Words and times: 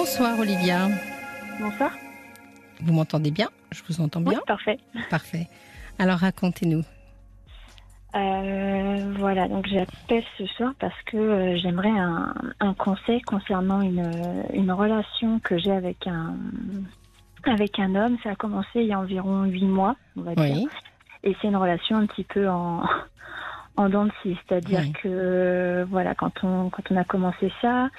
Bonsoir 0.00 0.38
Olivia. 0.38 0.88
Bonsoir. 1.60 1.90
Vous 2.80 2.94
m'entendez 2.94 3.30
bien? 3.30 3.50
Je 3.70 3.82
vous 3.86 4.00
entends 4.00 4.22
bien? 4.22 4.38
Oui, 4.38 4.44
parfait. 4.46 4.78
Parfait. 5.10 5.46
Alors 5.98 6.16
racontez-nous. 6.20 6.82
Euh, 8.14 9.14
voilà, 9.18 9.46
donc 9.46 9.66
j'appelle 9.66 10.24
ce 10.38 10.46
soir 10.46 10.72
parce 10.80 10.94
que 11.04 11.18
euh, 11.18 11.56
j'aimerais 11.58 11.90
un, 11.90 12.32
un 12.60 12.72
conseil 12.72 13.20
concernant 13.20 13.82
une, 13.82 14.42
une 14.54 14.72
relation 14.72 15.38
que 15.40 15.58
j'ai 15.58 15.70
avec 15.72 16.06
un, 16.06 16.34
avec 17.44 17.78
un 17.78 17.94
homme. 17.94 18.16
Ça 18.22 18.30
a 18.30 18.36
commencé 18.36 18.70
il 18.76 18.86
y 18.86 18.94
a 18.94 18.98
environ 18.98 19.42
huit 19.44 19.66
mois, 19.66 19.96
on 20.16 20.22
va 20.22 20.34
dire. 20.34 20.70
Et 21.24 21.36
c'est 21.42 21.48
une 21.48 21.56
relation 21.56 21.98
un 21.98 22.06
petit 22.06 22.24
peu 22.24 22.48
en, 22.48 22.84
en 23.76 23.88
dents 23.90 24.06
de 24.06 24.12
scie. 24.22 24.38
C'est-à-dire 24.48 24.80
Oui. 24.80 24.92
que, 24.92 25.86
voilà, 25.90 26.14
quand 26.14 26.42
on, 26.42 26.70
quand 26.70 26.90
on 26.90 26.96
a 26.96 27.04
commencé 27.04 27.52
ça, 27.60 27.90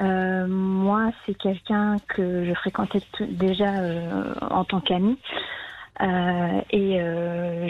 euh, 0.00 0.46
moi, 0.46 1.10
c'est 1.24 1.34
quelqu'un 1.34 1.96
que 2.08 2.44
je 2.44 2.54
fréquentais 2.54 3.00
déjà 3.20 3.80
euh, 3.80 4.34
en 4.50 4.64
tant 4.64 4.80
qu'ami. 4.80 5.18
Euh, 6.02 6.60
et 6.70 7.00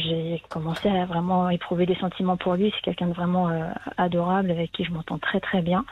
j'ai 0.00 0.42
commencé 0.48 0.88
à 0.88 1.04
vraiment 1.06 1.48
éprouver 1.48 1.86
des 1.86 1.94
sentiments 1.96 2.36
pour 2.36 2.54
lui. 2.54 2.72
C'est 2.74 2.82
quelqu'un 2.82 3.06
de 3.06 3.12
vraiment 3.12 3.48
adorable 3.96 4.50
avec 4.50 4.72
qui 4.72 4.84
je 4.84 4.90
m'entends 4.92 5.18
très 5.18 5.38
très 5.38 5.62
bien. 5.62 5.84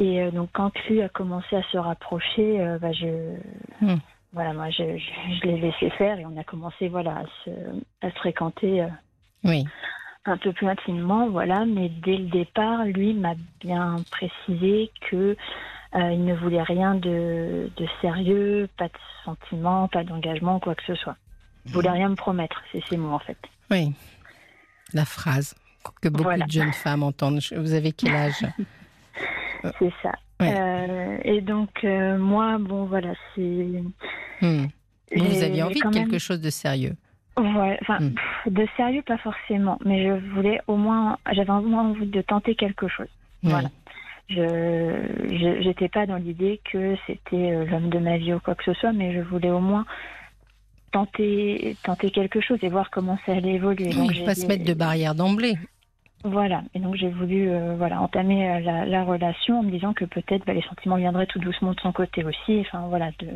Et 0.00 0.30
donc 0.32 0.50
quand 0.52 0.72
lui 0.88 1.00
a 1.02 1.08
commencé 1.08 1.54
à 1.56 1.62
se 1.70 1.78
rapprocher, 1.78 2.58
bah, 2.80 2.92
je, 2.92 3.36
Hmm. 3.80 3.98
voilà, 4.32 4.52
moi 4.52 4.70
je, 4.70 4.98
je, 4.98 5.34
je 5.40 5.46
l'ai 5.46 5.60
laissé 5.60 5.90
faire 5.90 6.18
et 6.18 6.26
on 6.26 6.36
a 6.36 6.42
commencé 6.42 6.88
voilà 6.88 7.18
à 7.18 7.24
se, 7.44 7.50
à 8.02 8.10
se 8.10 8.16
fréquenter 8.16 8.84
Oui. 9.44 9.64
Un 10.28 10.36
peu 10.36 10.52
plus 10.52 10.68
intimement, 10.68 11.28
voilà. 11.28 11.64
Mais 11.64 11.88
dès 11.88 12.16
le 12.16 12.26
départ, 12.26 12.84
lui 12.84 13.14
m'a 13.14 13.34
bien 13.60 13.96
précisé 14.10 14.90
que 15.10 15.36
euh, 15.94 16.12
il 16.12 16.24
ne 16.24 16.34
voulait 16.34 16.62
rien 16.62 16.94
de, 16.94 17.70
de 17.76 17.86
sérieux, 18.00 18.68
pas 18.76 18.88
de 18.88 18.92
sentiments, 19.24 19.88
pas 19.88 20.04
d'engagement, 20.04 20.60
quoi 20.60 20.74
que 20.74 20.82
ce 20.86 20.94
soit. 20.94 21.16
Il 21.66 21.72
voulait 21.72 21.90
rien 21.90 22.08
me 22.10 22.14
promettre, 22.14 22.62
c'est 22.72 22.82
ces 22.88 22.96
mots 22.96 23.12
en 23.12 23.18
fait. 23.18 23.38
Oui. 23.70 23.92
La 24.94 25.04
phrase 25.04 25.54
que 26.02 26.08
beaucoup 26.08 26.24
Voilà. 26.24 26.46
de 26.46 26.50
jeunes 26.50 26.72
femmes 26.72 27.02
entendent. 27.02 27.40
Vous 27.56 27.72
avez 27.72 27.92
quel 27.92 28.14
âge? 28.14 28.46
C'est 29.78 29.92
ça. 30.02 30.12
Ouais. 30.40 30.54
Euh, 30.56 31.18
et 31.24 31.40
donc 31.40 31.70
euh, 31.82 32.16
moi, 32.16 32.58
bon 32.60 32.84
voilà, 32.84 33.12
c'est. 33.34 33.82
Hmm. 34.40 34.66
Vous, 35.16 35.24
vous 35.24 35.42
aviez 35.42 35.62
envie 35.64 35.80
de 35.80 35.88
quelque 35.90 36.10
même- 36.12 36.18
chose 36.20 36.40
de 36.40 36.50
sérieux? 36.50 36.94
Ouais, 37.38 37.78
enfin, 37.82 37.98
Hmm. 38.00 38.14
de 38.50 38.66
sérieux 38.76 39.02
pas 39.02 39.18
forcément, 39.18 39.78
mais 39.84 40.04
je 40.04 40.12
voulais 40.34 40.60
au 40.66 40.76
moins, 40.76 41.18
j'avais 41.32 41.50
au 41.50 41.60
moins 41.62 41.88
envie 41.90 42.06
de 42.06 42.20
tenter 42.22 42.54
quelque 42.54 42.88
chose. 42.88 43.08
Voilà. 43.42 43.68
Je 44.28 45.58
j'étais 45.62 45.88
pas 45.88 46.04
dans 46.06 46.16
l'idée 46.16 46.60
que 46.70 46.96
c'était 47.06 47.52
euh, 47.52 47.64
l'homme 47.64 47.88
de 47.88 47.98
ma 47.98 48.18
vie 48.18 48.34
ou 48.34 48.40
quoi 48.40 48.54
que 48.54 48.64
ce 48.64 48.74
soit, 48.74 48.92
mais 48.92 49.14
je 49.14 49.20
voulais 49.20 49.50
au 49.50 49.60
moins 49.60 49.86
tenter 50.92 51.76
tenter 51.82 52.10
quelque 52.10 52.40
chose 52.40 52.58
et 52.62 52.68
voir 52.68 52.90
comment 52.90 53.18
ça 53.26 53.32
allait 53.32 53.54
évoluer. 53.54 53.90
Donc, 53.90 54.12
pas 54.24 54.34
se 54.34 54.46
mettre 54.46 54.64
de 54.64 54.74
barrière 54.74 55.14
d'emblée. 55.14 55.56
Voilà. 56.24 56.62
Et 56.74 56.80
donc 56.80 56.96
j'ai 56.96 57.08
voulu 57.10 57.48
euh, 57.48 57.74
voilà 57.76 58.00
entamer 58.02 58.50
euh, 58.50 58.60
la, 58.60 58.84
la 58.86 59.04
relation 59.04 59.60
en 59.60 59.62
me 59.62 59.70
disant 59.70 59.92
que 59.92 60.04
peut-être 60.04 60.44
bah, 60.46 60.52
les 60.52 60.62
sentiments 60.62 60.96
viendraient 60.96 61.26
tout 61.26 61.38
doucement 61.38 61.72
de 61.72 61.80
son 61.80 61.92
côté 61.92 62.24
aussi. 62.24 62.60
Enfin 62.60 62.86
voilà, 62.88 63.10
de 63.20 63.28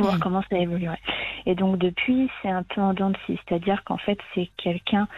voir 0.00 0.14
Mhm. 0.14 0.20
comment 0.20 0.42
ça 0.50 0.58
évoluerait. 0.58 1.00
Et 1.46 1.54
donc 1.54 1.78
depuis, 1.78 2.30
c'est 2.40 2.48
un 2.50 2.62
peu 2.62 2.80
en 2.80 2.94
dents 2.94 3.10
de 3.10 3.16
scie, 3.26 3.38
c'est-à-dire 3.46 3.82
qu'en 3.84 3.98
fait 3.98 4.18
c'est 4.34 4.50
quelqu'un. 4.56 5.08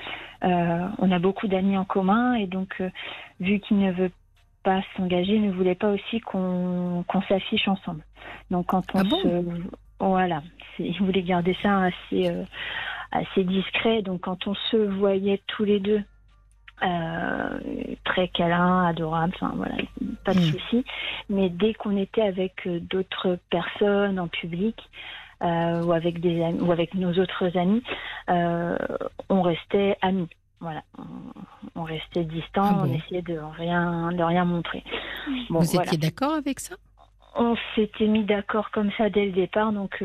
euh, 0.42 0.86
on 0.98 1.11
a 1.11 1.19
beaucoup 1.19 1.47
d'amis 1.48 1.77
en 1.78 1.84
commun 1.84 2.34
et 2.34 2.47
donc 2.47 2.77
euh, 2.81 2.91
vu 3.41 3.61
qu'il 3.61 3.78
ne 3.78 3.92
veut 3.92 4.11
pas 4.62 4.81
s'engager, 4.97 5.34
il 5.34 5.42
ne 5.47 5.53
voulait 5.53 5.75
pas 5.75 5.91
aussi 5.91 6.20
qu'on 6.20 7.05
qu'on 7.08 7.22
s'affiche 7.22 7.69
ensemble. 7.69 8.03
Donc 8.50 8.66
quand 8.66 8.94
on 8.94 9.00
Ah 9.00 9.05
bon? 9.05 9.19
se 9.22 9.44
voilà, 10.00 10.42
il 10.78 10.98
voulait 11.00 11.22
garder 11.22 11.56
ça 11.62 11.84
assez 11.84 12.28
euh, 12.31 12.44
assez 13.12 13.44
discret. 13.44 14.03
Donc 14.03 14.22
quand 14.22 14.47
on 14.47 14.54
se 14.54 14.77
voyait 14.77 15.41
tous 15.47 15.65
les 15.65 15.81
deux 15.81 16.03
euh, 16.82 17.58
très 18.04 18.28
câlin, 18.28 18.86
adorable, 18.86 19.32
enfin 19.36 19.52
voilà, 19.56 19.74
pas 20.24 20.34
de 20.34 20.40
Mm. 20.40 20.50
souci. 20.50 20.84
Mais 21.28 21.48
dès 21.48 21.72
qu'on 21.74 21.96
était 21.96 22.22
avec 22.22 22.66
euh, 22.66 22.80
d'autres 22.80 23.38
personnes 23.50 24.18
en 24.18 24.28
public 24.28 24.76
euh, 25.42 25.82
ou 25.82 25.92
avec 25.92 26.20
des 26.20 26.42
amis, 26.42 26.60
ou 26.60 26.72
avec 26.72 26.94
nos 26.94 27.12
autres 27.12 27.56
amis, 27.56 27.82
euh, 28.28 28.76
on 29.28 29.42
restait 29.42 29.96
amis. 30.02 30.28
Voilà, 30.60 30.82
on, 30.98 31.80
on 31.80 31.82
restait 31.84 32.24
distants, 32.24 32.62
Ah 32.64 32.72
bon? 32.72 32.91
on 32.91 32.94
essayait 32.94 33.22
de 33.22 33.38
rien, 33.38 34.10
de 34.12 34.22
rien 34.22 34.44
montrer. 34.44 34.82
Bon, 35.50 35.60
vous 35.60 35.66
voilà. 35.66 35.86
étiez 35.86 35.98
d'accord 35.98 36.32
avec 36.34 36.58
ça? 36.60 36.76
On 37.36 37.56
s'était 37.74 38.06
mis 38.06 38.24
d'accord 38.24 38.70
comme 38.70 38.91
ça 38.96 39.10
dès 39.10 39.26
le 39.26 39.32
départ, 39.32 39.72
donc 39.72 40.02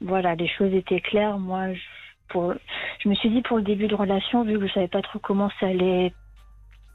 voilà, 0.00 0.34
les 0.34 0.48
choses 0.48 0.72
étaient 0.72 1.00
claires. 1.00 1.38
Moi, 1.38 1.72
je, 1.74 1.80
pour, 2.28 2.54
je 3.02 3.08
me 3.08 3.14
suis 3.14 3.30
dit 3.30 3.42
pour 3.42 3.56
le 3.56 3.62
début 3.62 3.88
de 3.88 3.94
relation, 3.94 4.44
vu 4.44 4.58
que 4.58 4.66
je 4.66 4.72
savais 4.72 4.88
pas 4.88 5.02
trop 5.02 5.18
comment 5.18 5.50
ça 5.60 5.66
allait 5.66 6.12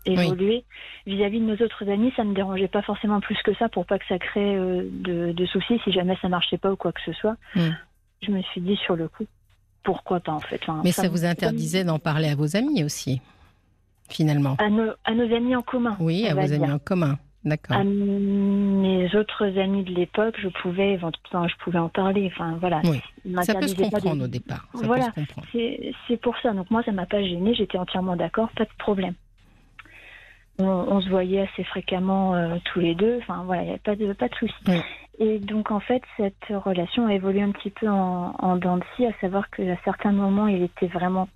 évoluer, 0.06 0.64
vis-à-vis 1.06 1.40
de 1.40 1.46
nos 1.46 1.64
autres 1.64 1.88
amis, 1.90 2.12
ça 2.16 2.24
me 2.24 2.34
dérangeait 2.34 2.68
pas 2.68 2.81
forcément 2.81 3.19
plus 3.19 3.38
que 3.44 3.53
ça 3.56 3.69
pour 3.69 3.86
pas 3.86 4.00
que 4.00 4.06
ça 4.08 4.18
crée 4.18 4.56
euh, 4.56 4.88
de, 4.92 5.31
de 5.31 5.46
soucis 5.46 5.80
si 5.84 5.92
jamais 5.92 6.18
ça 6.22 6.30
marchait 6.30 6.58
pas 6.58 6.72
ou 6.72 6.75
quoi 6.75 6.92
que 6.92 7.02
ce 7.06 7.14
soit. 7.14 7.36
Mm. 7.56 7.69
Je 8.24 8.31
me 8.31 8.42
suis 8.44 8.62
dit 8.62 8.78
sur 8.78 8.96
le 8.96 9.08
coup, 9.08 9.25
pourquoi 9.84 10.19
pas 10.19 10.31
en 10.31 10.40
fait. 10.40 10.59
Enfin, 10.64 10.81
Mais 10.84 10.92
ça 10.92 11.09
vous 11.09 11.25
interdisait 11.25 11.84
d'en 11.84 12.00
parler 12.00 12.30
à 12.30 12.36
vos 12.36 12.56
amis 12.56 12.84
aussi, 12.84 13.22
finalement. 14.09 14.56
à 14.59 14.69
nos, 14.69 14.92
à 15.03 15.13
nos 15.13 15.36
amis 15.36 15.56
en 15.56 15.62
commun. 15.62 15.96
Oui, 16.00 16.28
à 16.28 16.34
vos 16.34 16.46
dire. 16.46 16.63
amis 16.63 16.72
en 16.72 16.80
commun. 16.80 17.18
D'accord. 17.44 17.78
À 17.78 17.84
mes 17.84 19.16
autres 19.16 19.57
amis 19.57 19.84
de 19.84 19.94
l'époque, 19.96 20.35
je 20.40 20.47
pouvais, 20.47 21.00
enfin, 21.02 21.47
je 21.47 21.56
pouvais 21.63 21.79
en 21.79 21.90
parler. 21.90 22.31
Enfin, 22.34 22.57
voilà. 22.59 22.81
Oui. 22.84 23.02
Ça 23.44 23.56
peut 23.56 23.68
se 23.68 23.75
comprendre 23.75 24.25
au 24.25 24.28
départ. 24.28 24.68
Ça 24.75 24.85
Voilà. 24.85 25.12
C'est 25.53 26.22
pour 26.22 26.38
ça. 26.40 26.53
Donc 26.53 26.69
moi, 26.69 26.84
ça 26.84 26.91
m'a 26.91 27.07
pas 27.07 27.24
gênée. 27.24 27.56
J'étais 27.56 27.80
entièrement 27.80 28.16
d'accord. 28.16 28.50
Pas 28.56 28.66
de 28.66 28.69
problème. 28.78 29.16
On, 30.59 30.66
on 30.66 31.01
se 31.01 31.09
voyait 31.09 31.41
assez 31.41 31.63
fréquemment 31.63 32.35
euh, 32.35 32.57
tous 32.66 32.80
les 32.80 32.94
deux. 32.94 33.18
Enfin 33.22 33.44
voilà, 33.46 33.63
il 33.63 33.66
n'y 33.66 33.72
avait 33.72 33.80
pas 33.80 33.96
de 33.96 34.13
pas 34.13 34.28
de 34.28 34.35
souci. 34.35 34.53
Oui. 34.68 34.81
Et 35.19 35.40
donc 35.40 35.72
en 35.72 35.80
fait, 35.80 36.03
cette 36.18 36.46
relation 36.50 37.07
a 37.07 37.13
évolué 37.13 37.41
un 37.41 37.51
petit 37.51 37.72
peu 37.72 37.88
en, 37.88 38.35
en 38.38 38.56
dents 38.57 38.78
de 38.78 38.84
scie, 38.96 39.07
à 39.07 39.13
savoir 39.19 39.50
qu'à 39.50 39.78
certains 39.84 40.12
moments, 40.12 40.47
il 40.47 40.62
était 40.62 40.88
vraiment 40.88 41.28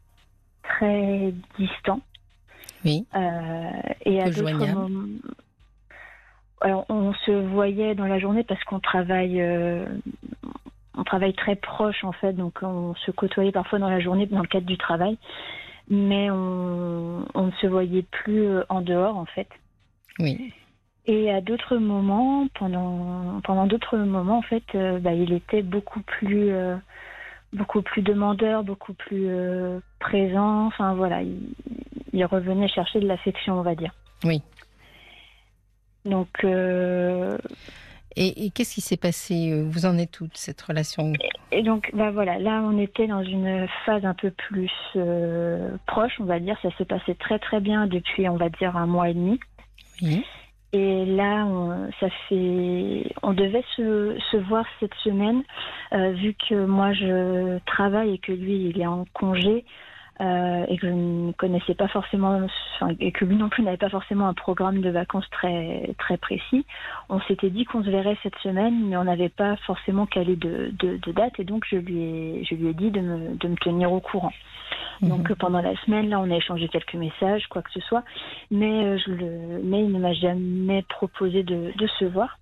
très 0.63 1.33
distant. 1.57 2.01
Oui. 2.83 3.05
Euh, 3.15 3.71
et 4.05 4.21
à 4.21 4.29
d'autres 4.29 4.53
moments, 4.53 5.07
alors 6.61 6.85
on 6.89 7.13
se 7.13 7.31
voyait 7.31 7.95
dans 7.95 8.07
la 8.07 8.19
journée 8.19 8.43
parce 8.43 8.63
qu'on 8.63 8.79
travaille, 8.79 9.41
euh, 9.41 9.85
on 10.97 11.03
travaille 11.03 11.33
très 11.33 11.55
proche 11.55 12.03
en 12.03 12.11
fait, 12.11 12.33
donc 12.33 12.59
on 12.61 12.95
se 12.95 13.11
côtoyait 13.11 13.51
parfois 13.51 13.79
dans 13.79 13.89
la 13.89 13.99
journée 13.99 14.25
dans 14.25 14.41
le 14.41 14.47
cadre 14.47 14.65
du 14.65 14.77
travail, 14.77 15.17
mais 15.89 16.31
on, 16.31 17.25
on 17.33 17.45
ne 17.47 17.51
se 17.61 17.67
voyait 17.67 18.03
plus 18.03 18.47
euh, 18.47 18.63
en 18.69 18.81
dehors 18.81 19.17
en 19.17 19.25
fait. 19.25 19.49
Oui. 20.19 20.53
Et 21.07 21.31
à 21.31 21.41
d'autres 21.41 21.77
moments, 21.77 22.47
pendant 22.57 23.41
pendant 23.43 23.67
d'autres 23.67 23.97
moments 23.97 24.39
en 24.39 24.41
fait, 24.41 24.63
euh, 24.73 24.99
bah, 24.99 25.13
il 25.13 25.33
était 25.33 25.61
beaucoup 25.61 26.01
plus 26.01 26.51
euh, 26.51 26.77
beaucoup 27.53 27.81
plus 27.81 28.01
demandeur, 28.01 28.63
beaucoup 28.63 28.93
plus 28.93 29.27
présent. 29.99 30.65
Enfin 30.65 30.95
voilà, 30.95 31.21
il, 31.21 31.53
il 32.11 32.25
revenait 32.25 32.67
chercher 32.67 32.99
de 32.99 33.07
l'affection, 33.07 33.59
on 33.59 33.61
va 33.61 33.75
dire. 33.75 33.91
Oui. 34.23 34.41
Donc 36.05 36.29
euh, 36.43 37.37
Et, 38.15 38.45
et 38.45 38.49
qu'est-ce 38.49 38.75
qui 38.75 38.81
s'est 38.81 38.97
passé 38.97 39.51
euh, 39.51 39.63
Vous 39.67 39.85
en 39.85 39.97
êtes 39.97 40.11
toute 40.11 40.37
cette 40.37 40.61
relation? 40.61 41.13
Et 41.51 41.63
donc 41.63 41.89
bah 41.93 42.11
voilà, 42.11 42.39
là 42.39 42.61
on 42.63 42.77
était 42.79 43.07
dans 43.07 43.23
une 43.23 43.67
phase 43.85 44.05
un 44.05 44.13
peu 44.13 44.31
plus 44.31 44.71
euh, 44.95 45.75
proche, 45.85 46.13
on 46.19 46.25
va 46.25 46.39
dire. 46.39 46.57
Ça 46.61 46.69
se 46.77 46.83
passait 46.83 47.15
très 47.15 47.39
très 47.39 47.59
bien 47.59 47.87
depuis, 47.87 48.29
on 48.29 48.37
va 48.37 48.49
dire, 48.49 48.77
un 48.77 48.85
mois 48.87 49.09
et 49.09 49.13
demi. 49.13 49.39
Oui. 50.01 50.23
Et 50.73 51.05
là, 51.05 51.45
on, 51.45 51.89
ça 52.01 52.09
fait, 52.27 53.13
on 53.23 53.33
devait 53.33 53.63
se, 53.77 54.17
se 54.31 54.37
voir 54.37 54.65
cette 54.79 54.93
semaine, 55.05 55.41
euh, 55.93 56.11
vu 56.11 56.35
que 56.49 56.65
moi 56.65 56.91
je 56.91 57.59
travaille 57.65 58.15
et 58.15 58.17
que 58.17 58.33
lui 58.33 58.69
il 58.69 58.81
est 58.81 58.87
en 58.87 59.05
congé 59.13 59.63
euh, 60.21 60.65
et 60.67 60.77
que 60.77 60.87
je 60.87 60.93
ne 60.93 61.31
connaissais 61.33 61.73
pas 61.75 61.87
forcément, 61.87 62.47
et 62.99 63.11
que 63.11 63.25
lui 63.25 63.35
non 63.35 63.49
plus 63.49 63.63
n'avait 63.63 63.77
pas 63.77 63.89
forcément 63.89 64.27
un 64.27 64.33
programme 64.33 64.81
de 64.81 64.89
vacances 64.89 65.29
très 65.29 65.93
très 65.97 66.17
précis. 66.17 66.65
On 67.09 67.19
s'était 67.21 67.49
dit 67.49 67.65
qu'on 67.65 67.83
se 67.83 67.89
verrait 67.89 68.17
cette 68.23 68.37
semaine, 68.37 68.87
mais 68.87 68.97
on 68.97 69.03
n'avait 69.03 69.29
pas 69.29 69.55
forcément 69.65 70.05
calé 70.05 70.35
de, 70.35 70.71
de, 70.79 70.97
de 70.97 71.11
date 71.11 71.39
et 71.39 71.43
donc 71.43 71.65
je 71.69 71.77
lui 71.77 71.99
ai, 71.99 72.43
je 72.45 72.55
lui 72.55 72.69
ai 72.69 72.73
dit 72.73 72.91
de 72.91 73.01
me, 73.01 73.35
de 73.35 73.47
me 73.47 73.55
tenir 73.57 73.91
au 73.91 73.99
courant. 73.99 74.33
Donc 75.01 75.21
Mhm. 75.21 75.31
euh, 75.31 75.35
pendant 75.35 75.61
la 75.61 75.75
semaine, 75.81 76.09
là, 76.09 76.19
on 76.19 76.31
a 76.31 76.35
échangé 76.35 76.69
quelques 76.69 76.95
messages, 76.95 77.45
quoi 77.47 77.61
que 77.61 77.71
ce 77.71 77.81
soit, 77.81 78.03
mais 78.51 78.85
euh, 78.85 78.97
je 78.97 79.11
le, 79.11 79.61
mais 79.63 79.83
il 79.83 79.91
ne 79.91 79.99
m'a 79.99 80.13
jamais 80.13 80.81
proposé 80.83 81.43
de, 81.43 81.73
de 81.77 81.87
se 81.99 82.05
voir. 82.05 82.37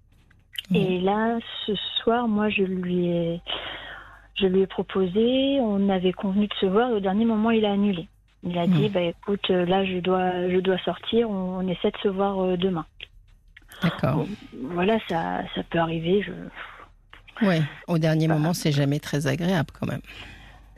Et 0.74 1.02
là, 1.02 1.40
ce 1.66 1.76
soir, 2.02 2.28
moi, 2.28 2.50
je 2.50 2.64
lui 2.64 3.08
ai, 3.08 3.42
je 4.36 4.48
lui 4.48 4.62
ai 4.62 4.68
proposé. 4.68 5.60
On 5.62 5.90
avait 5.90 6.14
convenu 6.14 6.48
de 6.48 6.54
se 6.56 6.66
voir. 6.66 6.90
Et 6.90 6.94
au 6.94 7.00
dernier 7.00 7.26
moment, 7.26 7.52
il 7.52 7.66
a 7.66 7.72
annulé. 7.74 8.08
Il 8.44 8.58
a 8.58 8.68
dit, 8.68 8.84
Mhm. 8.84 8.90
bah 8.90 9.02
écoute, 9.02 9.50
euh, 9.52 9.66
là, 9.66 9.86
je 9.86 10.00
dois, 10.00 10.50
je 10.50 10.60
dois 10.60 10.78
sortir. 10.80 11.30
On, 11.30 11.60
on 11.60 11.68
essaie 11.68 11.92
de 11.92 11.98
se 12.04 12.08
voir 12.10 12.40
euh, 12.44 12.58
demain. 12.58 12.86
D'accord. 13.82 14.26
voilà, 14.54 14.98
ça, 15.10 15.42
ça 15.56 15.64
peut 15.64 15.80
arriver. 15.80 16.22
Je... 16.22 16.32
Oui, 17.46 17.56
au 17.88 17.98
dernier 17.98 18.28
moment, 18.28 18.54
c'est 18.54 18.72
jamais 18.72 19.00
très 19.00 19.28
agréable 19.28 19.70
quand 19.78 19.88
même. 19.88 20.02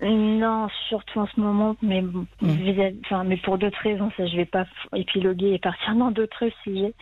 Non, 0.01 0.67
surtout 0.89 1.19
en 1.19 1.27
ce 1.27 1.39
moment, 1.39 1.75
mais, 1.81 2.01
Mm. 2.01 2.25
enfin, 3.05 3.23
mais 3.23 3.37
pour 3.37 3.57
d'autres 3.57 3.79
raisons, 3.81 4.11
ça 4.17 4.25
je 4.27 4.35
vais 4.35 4.45
pas 4.45 4.65
épiloguer 4.93 5.53
et 5.53 5.59
partir 5.59 5.95
dans 5.95 6.11
d'autres 6.11 6.49
sujets. 6.63 6.93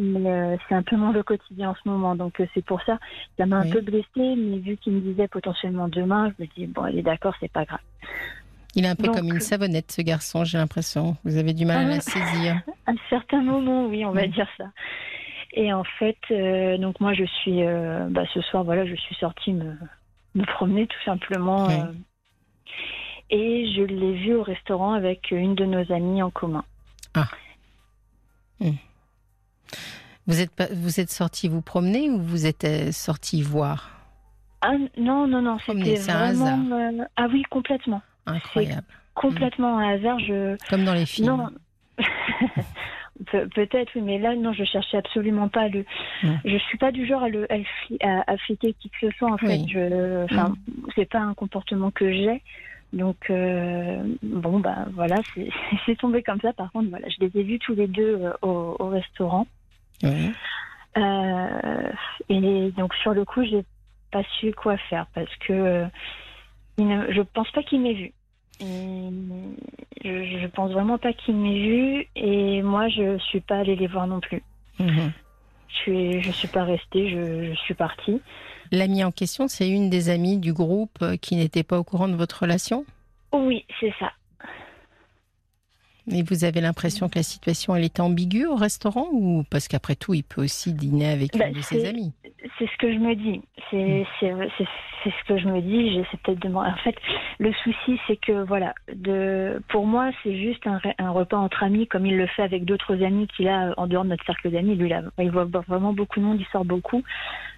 Mais 0.00 0.30
euh, 0.30 0.56
c'est 0.68 0.74
un 0.76 0.82
peu 0.84 0.96
mon 0.96 1.10
le 1.10 1.24
quotidien 1.24 1.70
en 1.70 1.74
ce 1.74 1.88
moment, 1.88 2.14
donc 2.14 2.38
euh, 2.40 2.46
c'est 2.54 2.64
pour 2.64 2.80
ça. 2.82 2.98
Ça 3.36 3.46
m'a 3.46 3.60
Oui. 3.62 3.68
un 3.68 3.72
peu 3.72 3.80
blessée, 3.80 4.06
mais 4.36 4.58
vu 4.58 4.76
qu'il 4.76 4.92
me 4.92 5.00
disait 5.00 5.26
potentiellement 5.26 5.88
demain, 5.88 6.32
je 6.38 6.44
me 6.44 6.48
dis 6.56 6.66
bon, 6.66 6.86
elle 6.86 6.98
est 6.98 7.02
d'accord, 7.02 7.34
c'est 7.40 7.50
pas 7.50 7.64
grave. 7.64 7.80
Il 8.76 8.84
est 8.84 8.88
un 8.88 8.94
peu 8.94 9.06
Donc, 9.06 9.16
comme 9.16 9.26
une 9.26 9.36
euh, 9.36 9.40
savonnette, 9.40 9.90
ce 9.90 10.02
garçon, 10.02 10.44
j'ai 10.44 10.56
l'impression. 10.58 11.16
Vous 11.24 11.36
avez 11.36 11.52
du 11.52 11.64
mal 11.66 11.78
à 11.78 11.88
la 11.88 11.96
Ah. 11.96 12.00
saisir. 12.00 12.60
À 12.86 12.92
certains 13.10 13.42
moments, 13.42 13.86
oui, 13.86 14.04
on 14.06 14.12
va 14.12 14.26
dire 14.28 14.48
ça. 14.56 14.64
Et 15.52 15.72
en 15.72 15.84
fait, 15.84 16.16
euh, 16.30 16.78
donc 16.78 17.00
moi 17.00 17.12
je 17.12 17.24
suis, 17.24 17.62
bah, 18.10 18.22
ce 18.32 18.40
soir, 18.42 18.62
voilà, 18.64 18.86
je 18.86 18.94
suis 18.94 19.14
sortie 19.16 19.52
me, 19.52 19.74
me 20.34 20.44
promener 20.44 20.86
tout 20.86 21.02
simplement. 21.04 21.66
Oui. 21.66 21.74
et 23.30 23.70
je 23.74 23.82
l'ai 23.82 24.12
vu 24.14 24.34
au 24.36 24.42
restaurant 24.42 24.92
avec 24.94 25.30
une 25.32 25.54
de 25.54 25.64
nos 25.66 25.90
amies 25.92 26.22
en 26.22 26.30
commun. 26.30 26.64
Vous 30.26 30.40
êtes, 30.40 30.50
vous 30.74 31.00
êtes 31.00 31.10
sorti 31.10 31.48
vous 31.48 31.62
promener 31.62 32.10
ou 32.10 32.20
vous 32.20 32.46
êtes 32.46 32.64
euh, 32.64 32.92
sorti 32.92 33.42
voir? 33.42 33.90
Ah 34.60 34.72
non, 34.98 35.26
non, 35.26 35.40
non, 35.40 35.56
c'était 35.64 35.94
vraiment. 35.96 36.76
euh, 36.76 37.04
ah 37.16 37.26
oui, 37.32 37.42
complètement. 37.50 38.02
Incroyable. 38.26 38.86
Complètement 39.14 39.78
un 39.78 39.94
hasard. 39.94 40.18
Je... 40.18 40.56
Comme 40.68 40.84
dans 40.84 40.94
les 40.94 41.06
films. 41.06 41.28
Non. 41.28 41.48
Pe- 43.32 43.48
Peut-être, 43.52 43.90
oui, 43.96 44.02
mais 44.02 44.18
là, 44.18 44.36
non, 44.36 44.52
je 44.52 44.62
cherchais 44.64 44.96
absolument 44.96 45.48
pas 45.48 45.68
le. 45.68 45.84
Mm. 46.22 46.34
Je 46.44 46.56
suis 46.68 46.78
pas 46.78 46.92
du 46.92 47.04
genre 47.06 47.22
à 47.24 47.28
le 47.28 47.46
à, 47.52 47.56
à, 48.02 48.32
à 48.32 48.36
fliquer 48.36 48.74
qui 48.74 48.90
que 48.90 48.96
ce 49.00 49.10
soit. 49.16 49.32
En 49.32 49.38
fait, 49.38 49.46
Oui. 49.58 49.66
je, 49.72 50.24
enfin, 50.24 50.54
c'est 50.94 51.08
pas 51.10 51.18
un 51.20 51.34
comportement 51.34 51.90
que 51.90 52.12
j'ai. 52.12 52.42
Donc 52.92 53.16
euh, 53.30 54.02
bon, 54.22 54.60
bah 54.60 54.86
voilà, 54.92 55.16
c'est 55.34 55.48
c'est 55.86 55.96
tombé 55.98 56.22
comme 56.22 56.40
ça. 56.40 56.52
Par 56.52 56.70
contre, 56.70 56.90
voilà, 56.90 57.08
je 57.08 57.16
les 57.26 57.40
ai 57.40 57.42
vus 57.42 57.58
tous 57.58 57.74
les 57.74 57.88
deux 57.88 58.18
euh, 58.22 58.32
au, 58.42 58.76
au 58.78 58.88
restaurant. 58.88 59.46
Euh, 60.96 61.92
et 62.28 62.70
donc 62.76 62.94
sur 62.96 63.14
le 63.14 63.24
coup, 63.24 63.44
j'ai 63.44 63.64
pas 64.10 64.22
su 64.40 64.52
quoi 64.52 64.76
faire 64.76 65.06
parce 65.14 65.34
que 65.36 65.52
euh, 65.52 65.86
il 66.78 66.86
ne- 66.88 67.12
je 67.12 67.20
pense 67.22 67.50
pas 67.52 67.62
qu'il 67.62 67.80
m'ait 67.80 67.94
vu. 67.94 68.12
Et 68.60 69.10
Je, 70.04 70.38
je 70.40 70.46
pense 70.48 70.72
vraiment 70.72 70.98
pas 70.98 71.12
qu'il 71.12 71.36
m'ait 71.36 71.58
vu 71.60 72.06
et 72.16 72.62
moi 72.62 72.88
je 72.88 73.18
suis 73.18 73.40
pas 73.40 73.58
allée 73.58 73.76
les 73.76 73.86
voir 73.86 74.06
non 74.06 74.20
plus. 74.20 74.42
Mhm. 74.80 75.12
Je 75.68 75.74
suis 75.74 76.20
je 76.22 76.30
suis 76.32 76.48
pas 76.48 76.64
restée, 76.64 77.10
je, 77.10 77.52
je 77.52 77.58
suis 77.60 77.74
partie. 77.74 78.20
L'amie 78.72 79.04
en 79.04 79.12
question, 79.12 79.48
c'est 79.48 79.68
une 79.68 79.90
des 79.90 80.08
amies 80.10 80.38
du 80.38 80.52
groupe 80.52 80.98
euh, 81.02 81.16
qui 81.16 81.36
n'était 81.36 81.62
pas 81.62 81.78
au 81.78 81.84
courant 81.84 82.08
de 82.08 82.16
votre 82.16 82.42
relation? 82.42 82.84
Oui, 83.32 83.64
c'est 83.80 83.94
ça. 83.98 84.12
Et 86.10 86.22
vous 86.22 86.44
avez 86.44 86.60
l'impression 86.60 87.08
que 87.08 87.16
la 87.16 87.22
situation, 87.22 87.76
elle 87.76 87.84
était 87.84 88.00
ambiguë 88.00 88.46
au 88.46 88.56
restaurant 88.56 89.06
ou 89.12 89.44
parce 89.50 89.68
qu'après 89.68 89.94
tout, 89.94 90.14
il 90.14 90.24
peut 90.24 90.42
aussi 90.42 90.72
dîner 90.72 91.10
avec 91.10 91.36
Bah, 91.36 91.48
une 91.48 91.54
de 91.54 91.60
ses 91.60 91.86
amies? 91.86 92.12
C'est 92.58 92.66
ce 92.66 92.76
que 92.78 92.92
je 92.92 92.98
me 92.98 93.14
dis. 93.14 93.42
C'est 93.70 94.06
c'est 95.04 95.10
ce 95.10 95.24
que 95.28 95.38
je 95.38 95.46
me 95.48 95.60
dis. 95.60 95.92
J'essaie 95.92 96.18
peut-être 96.24 96.40
de. 96.40 96.54
En 96.54 96.76
fait, 96.82 96.96
le 97.38 97.52
souci, 97.64 97.98
c'est 98.06 98.16
que 98.16 98.44
voilà, 98.44 98.74
de 98.94 99.60
pour 99.68 99.86
moi, 99.86 100.10
c'est 100.22 100.36
juste 100.36 100.66
un, 100.66 100.78
re- 100.78 100.94
un 100.98 101.10
repas 101.10 101.36
entre 101.36 101.62
amis, 101.62 101.86
comme 101.86 102.06
il 102.06 102.16
le 102.16 102.26
fait 102.26 102.42
avec 102.42 102.64
d'autres 102.64 103.02
amis 103.02 103.26
qu'il 103.28 103.48
a 103.48 103.74
en 103.76 103.86
dehors 103.86 104.04
de 104.04 104.10
notre 104.10 104.24
cercle 104.24 104.50
d'amis. 104.50 104.76
Lui, 104.76 104.88
là, 104.88 105.02
il 105.18 105.30
voit 105.30 105.44
vraiment 105.44 105.92
beaucoup 105.92 106.20
de 106.20 106.24
monde, 106.24 106.40
il 106.40 106.46
sort 106.46 106.64
beaucoup, 106.64 107.02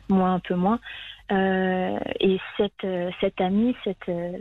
moi 0.08 0.28
un 0.30 0.40
peu 0.40 0.54
moins. 0.54 0.80
Euh, 1.30 1.98
et 2.18 2.38
cette 2.56 2.84
euh, 2.84 3.10
cette 3.20 3.40
amie, 3.40 3.76
cette 3.84 4.08
euh, 4.08 4.32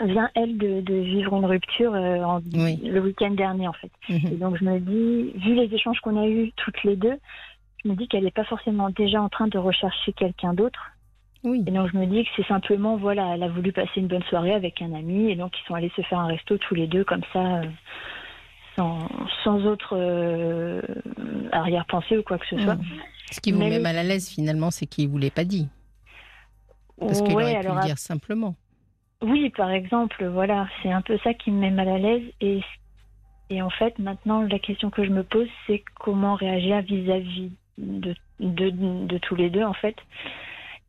vient 0.00 0.30
elle 0.34 0.58
de, 0.58 0.80
de 0.80 0.94
vivre 0.94 1.36
une 1.36 1.44
rupture 1.46 1.94
euh, 1.94 2.22
en- 2.22 2.40
Oui. 2.54 2.76
le 2.82 3.00
week-end 3.00 3.30
dernier 3.30 3.68
en 3.68 3.72
fait. 3.72 3.90
Et 4.08 4.14
Mhm. 4.30 4.38
donc 4.38 4.56
je 4.58 4.64
me 4.64 4.78
dis, 4.80 5.32
vu 5.38 5.54
les 5.54 5.72
échanges 5.74 6.00
qu'on 6.00 6.20
a 6.20 6.26
eus 6.26 6.52
toutes 6.56 6.82
les 6.84 6.96
deux, 6.96 7.18
je 7.84 7.88
me 7.90 7.94
dis 7.96 8.08
qu'elle 8.08 8.24
n'est 8.24 8.30
pas 8.30 8.44
forcément 8.44 8.90
déjà 8.90 9.20
en 9.22 9.28
train 9.28 9.46
de 9.46 9.58
rechercher 9.58 10.12
quelqu'un 10.12 10.54
d'autre. 10.54 10.90
Oui. 11.44 11.62
Et 11.66 11.70
donc 11.70 11.90
je 11.92 11.98
me 11.98 12.06
dis 12.06 12.24
que 12.24 12.30
c'est 12.36 12.46
simplement, 12.46 12.96
voilà, 12.96 13.34
elle 13.34 13.42
a 13.42 13.48
voulu 13.48 13.70
passer 13.72 14.00
une 14.00 14.06
bonne 14.08 14.22
soirée 14.24 14.54
avec 14.54 14.80
un 14.82 14.92
ami 14.94 15.30
et 15.30 15.36
donc 15.36 15.52
ils 15.58 15.66
sont 15.66 15.74
allés 15.74 15.92
se 15.94 16.02
faire 16.02 16.18
un 16.20 16.26
resto 16.28 16.56
tous 16.58 16.74
les 16.74 16.86
deux 16.86 17.04
comme 17.04 17.20
ça, 17.32 17.56
euh, 17.58 17.64
sans, 18.76 19.06
sans 19.44 19.64
autre 19.66 19.94
euh, 19.96 20.80
arrière-pensée 21.52 22.18
ou 22.18 22.22
quoi 22.22 22.38
que 22.38 22.46
ce 22.46 22.58
soit. 22.58 22.74
Mhm. 22.76 22.84
Ce 23.30 23.40
qui 23.40 23.52
vous 23.52 23.58
Mais 23.58 23.70
met 23.70 23.78
mal 23.78 23.96
à 23.98 24.02
l'aise 24.02 24.28
finalement, 24.28 24.70
c'est 24.70 24.86
qu'il 24.86 25.06
ne 25.06 25.10
vous 25.12 25.18
l'ait 25.18 25.30
pas 25.30 25.44
dit. 25.44 25.68
Parce 26.98 27.20
qu'il 27.22 27.34
Ouais, 27.34 27.42
aurait 27.42 27.60
pu 27.60 27.66
alors, 27.66 27.76
le 27.76 27.82
dire 27.82 27.98
simplement. 27.98 28.54
Oui, 29.24 29.50
par 29.50 29.70
exemple, 29.70 30.24
voilà, 30.26 30.68
c'est 30.82 30.92
un 30.92 31.00
peu 31.02 31.18
ça 31.24 31.32
qui 31.34 31.50
me 31.50 31.58
met 31.60 31.70
mal 31.70 31.88
à 31.88 31.98
l'aise. 31.98 32.30
Et, 32.40 32.60
et 33.50 33.62
en 33.62 33.70
fait, 33.70 33.98
maintenant, 33.98 34.42
la 34.42 34.58
question 34.58 34.90
que 34.90 35.02
je 35.04 35.10
me 35.10 35.22
pose, 35.24 35.48
c'est 35.66 35.82
comment 35.98 36.34
réagir 36.34 36.82
vis-à-vis 36.82 37.52
de, 37.78 38.14
de, 38.40 38.70
de 39.06 39.18
tous 39.18 39.34
les 39.34 39.48
deux, 39.50 39.64
en 39.64 39.72
fait. 39.72 39.96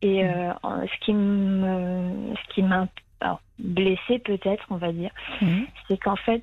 Et 0.02 0.22
Mm. 0.22 0.26
euh, 0.28 0.86
ce 0.86 0.98
qui 1.04 1.14
me, 1.14 2.34
ce 2.36 2.54
qui 2.54 2.62
m'a 2.62 2.86
alors, 3.20 3.40
blessée, 3.58 4.18
peut-être, 4.18 4.66
on 4.68 4.76
va 4.76 4.92
dire, 4.92 5.10
Mhm. 5.40 5.66
c'est 5.88 5.96
qu'en 5.96 6.16
fait, 6.16 6.42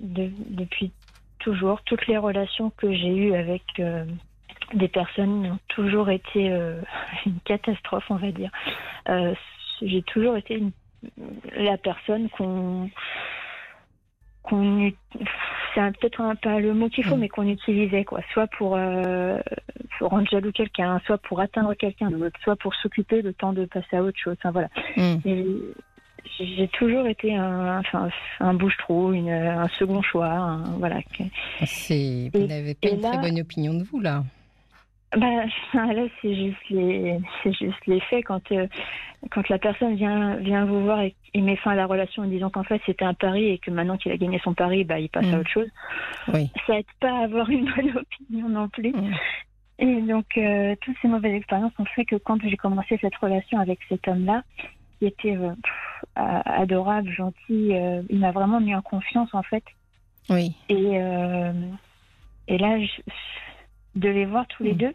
de- 0.00 0.32
depuis 0.48 0.92
toujours, 1.40 1.82
toutes 1.82 2.06
les 2.06 2.16
relations 2.16 2.70
que 2.78 2.90
j'ai 2.94 3.14
eues 3.14 3.34
avec 3.34 3.62
euh, 3.78 4.06
des 4.72 4.88
personnes 4.88 5.44
ont 5.52 5.58
toujours 5.68 6.08
été 6.08 6.50
euh, 6.50 6.80
une 7.26 7.38
catastrophe, 7.44 8.06
on 8.08 8.16
va 8.16 8.30
dire. 8.32 8.50
J'ai 9.82 10.02
toujours 10.04 10.36
été 10.38 10.54
une- 10.54 10.72
la 11.56 11.76
personne 11.78 12.28
qu'on 12.30 12.90
qu'on 14.42 14.92
c'est 15.74 15.80
peut-être 15.98 16.20
un 16.20 16.34
pas 16.36 16.60
le 16.60 16.74
mot 16.74 16.88
qu'il 16.88 17.04
faut 17.04 17.16
Mm. 17.16 17.20
mais 17.20 17.28
qu'on 17.28 17.48
utilisait 17.48 18.04
quoi 18.04 18.20
soit 18.32 18.46
pour, 18.58 18.76
euh, 18.76 19.38
pour 19.98 20.10
rendre 20.10 20.28
jaloux 20.28 20.52
quelqu'un 20.52 21.00
soit 21.06 21.18
pour 21.18 21.40
atteindre 21.40 21.72
quelqu'un 21.74 22.10
d'autre 22.10 22.38
soit 22.42 22.56
pour 22.56 22.74
s'occuper 22.74 23.22
le 23.22 23.32
temps 23.32 23.52
de 23.54 23.64
passer 23.64 23.96
à 23.96 24.02
autre 24.02 24.18
chose 24.18 24.36
enfin 24.38 24.50
voilà 24.50 24.68
et 25.24 25.46
j'ai 26.38 26.68
toujours 26.68 27.06
été 27.06 27.34
un, 27.36 27.78
enfin, 27.80 28.08
un 28.40 28.54
bouche-trou, 28.54 29.12
un 29.14 29.68
second 29.78 30.00
choix. 30.00 30.26
un- 30.28 30.64
voilà. 30.78 30.96
C'est- 31.66 32.30
Vous 32.32 32.46
n'avez 32.46 32.74
pas 32.74 32.88
et 32.88 32.94
une 32.94 33.02
là- 33.02 33.10
très 33.10 33.18
bonne 33.20 33.38
opinion 33.40 33.74
de 33.74 33.84
vous 33.84 34.00
là. 34.00 34.24
Bah, 35.16 35.44
là, 35.74 36.04
c'est 36.20 36.34
juste 36.34 36.68
les, 36.70 37.18
c'est 37.42 37.52
juste 37.52 37.86
les 37.86 38.00
faits. 38.00 38.24
Quand, 38.26 38.50
euh, 38.52 38.66
quand 39.30 39.48
la 39.48 39.58
personne 39.58 39.94
vient, 39.94 40.36
vient 40.36 40.64
vous 40.64 40.82
voir 40.82 41.00
et, 41.02 41.14
et 41.34 41.40
met 41.40 41.56
fin 41.56 41.72
à 41.72 41.74
la 41.74 41.86
relation 41.86 42.22
en 42.22 42.26
disant 42.26 42.50
qu'en 42.50 42.64
fait 42.64 42.80
c'était 42.86 43.04
un 43.04 43.14
pari 43.14 43.48
et 43.50 43.58
que 43.58 43.70
maintenant 43.70 43.96
qu'il 43.96 44.12
a 44.12 44.16
gagné 44.16 44.38
son 44.42 44.54
pari, 44.54 44.84
bah, 44.84 44.98
il 44.98 45.08
passe 45.08 45.26
Mm. 45.26 45.34
à 45.34 45.38
autre 45.38 45.50
chose. 45.50 45.68
Oui. 46.32 46.50
Ça 46.66 46.78
aide 46.78 46.84
pas 47.00 47.12
à 47.20 47.24
avoir 47.24 47.48
une 47.50 47.64
bonne 47.64 47.96
opinion 47.98 48.48
non 48.48 48.68
plus. 48.68 48.92
Mm. 48.92 49.12
Et 49.80 50.00
donc, 50.02 50.26
euh, 50.36 50.74
toutes 50.82 50.96
ces 51.02 51.08
mauvaises 51.08 51.34
expériences 51.34 51.72
ont 51.78 51.84
fait 51.84 52.04
que 52.04 52.16
quand 52.16 52.40
j'ai 52.42 52.56
commencé 52.56 52.96
cette 53.00 53.16
relation 53.16 53.58
avec 53.58 53.80
cet 53.88 54.06
homme-là, 54.06 54.42
qui 54.98 55.06
était 55.06 55.36
euh, 55.36 55.50
pff, 55.50 56.14
adorable, 56.16 57.10
gentil, 57.10 57.72
il 58.08 58.18
m'a 58.20 58.30
vraiment 58.30 58.60
mis 58.60 58.74
en 58.74 58.82
confiance 58.82 59.34
en 59.34 59.42
fait. 59.42 59.64
Oui. 60.30 60.54
Et, 60.68 60.98
et 62.48 62.58
là, 62.58 62.78
je- 62.78 63.02
de 63.94 64.08
les 64.08 64.24
voir 64.26 64.46
tous 64.48 64.62
les 64.64 64.74
Mm. 64.74 64.78
deux, 64.78 64.92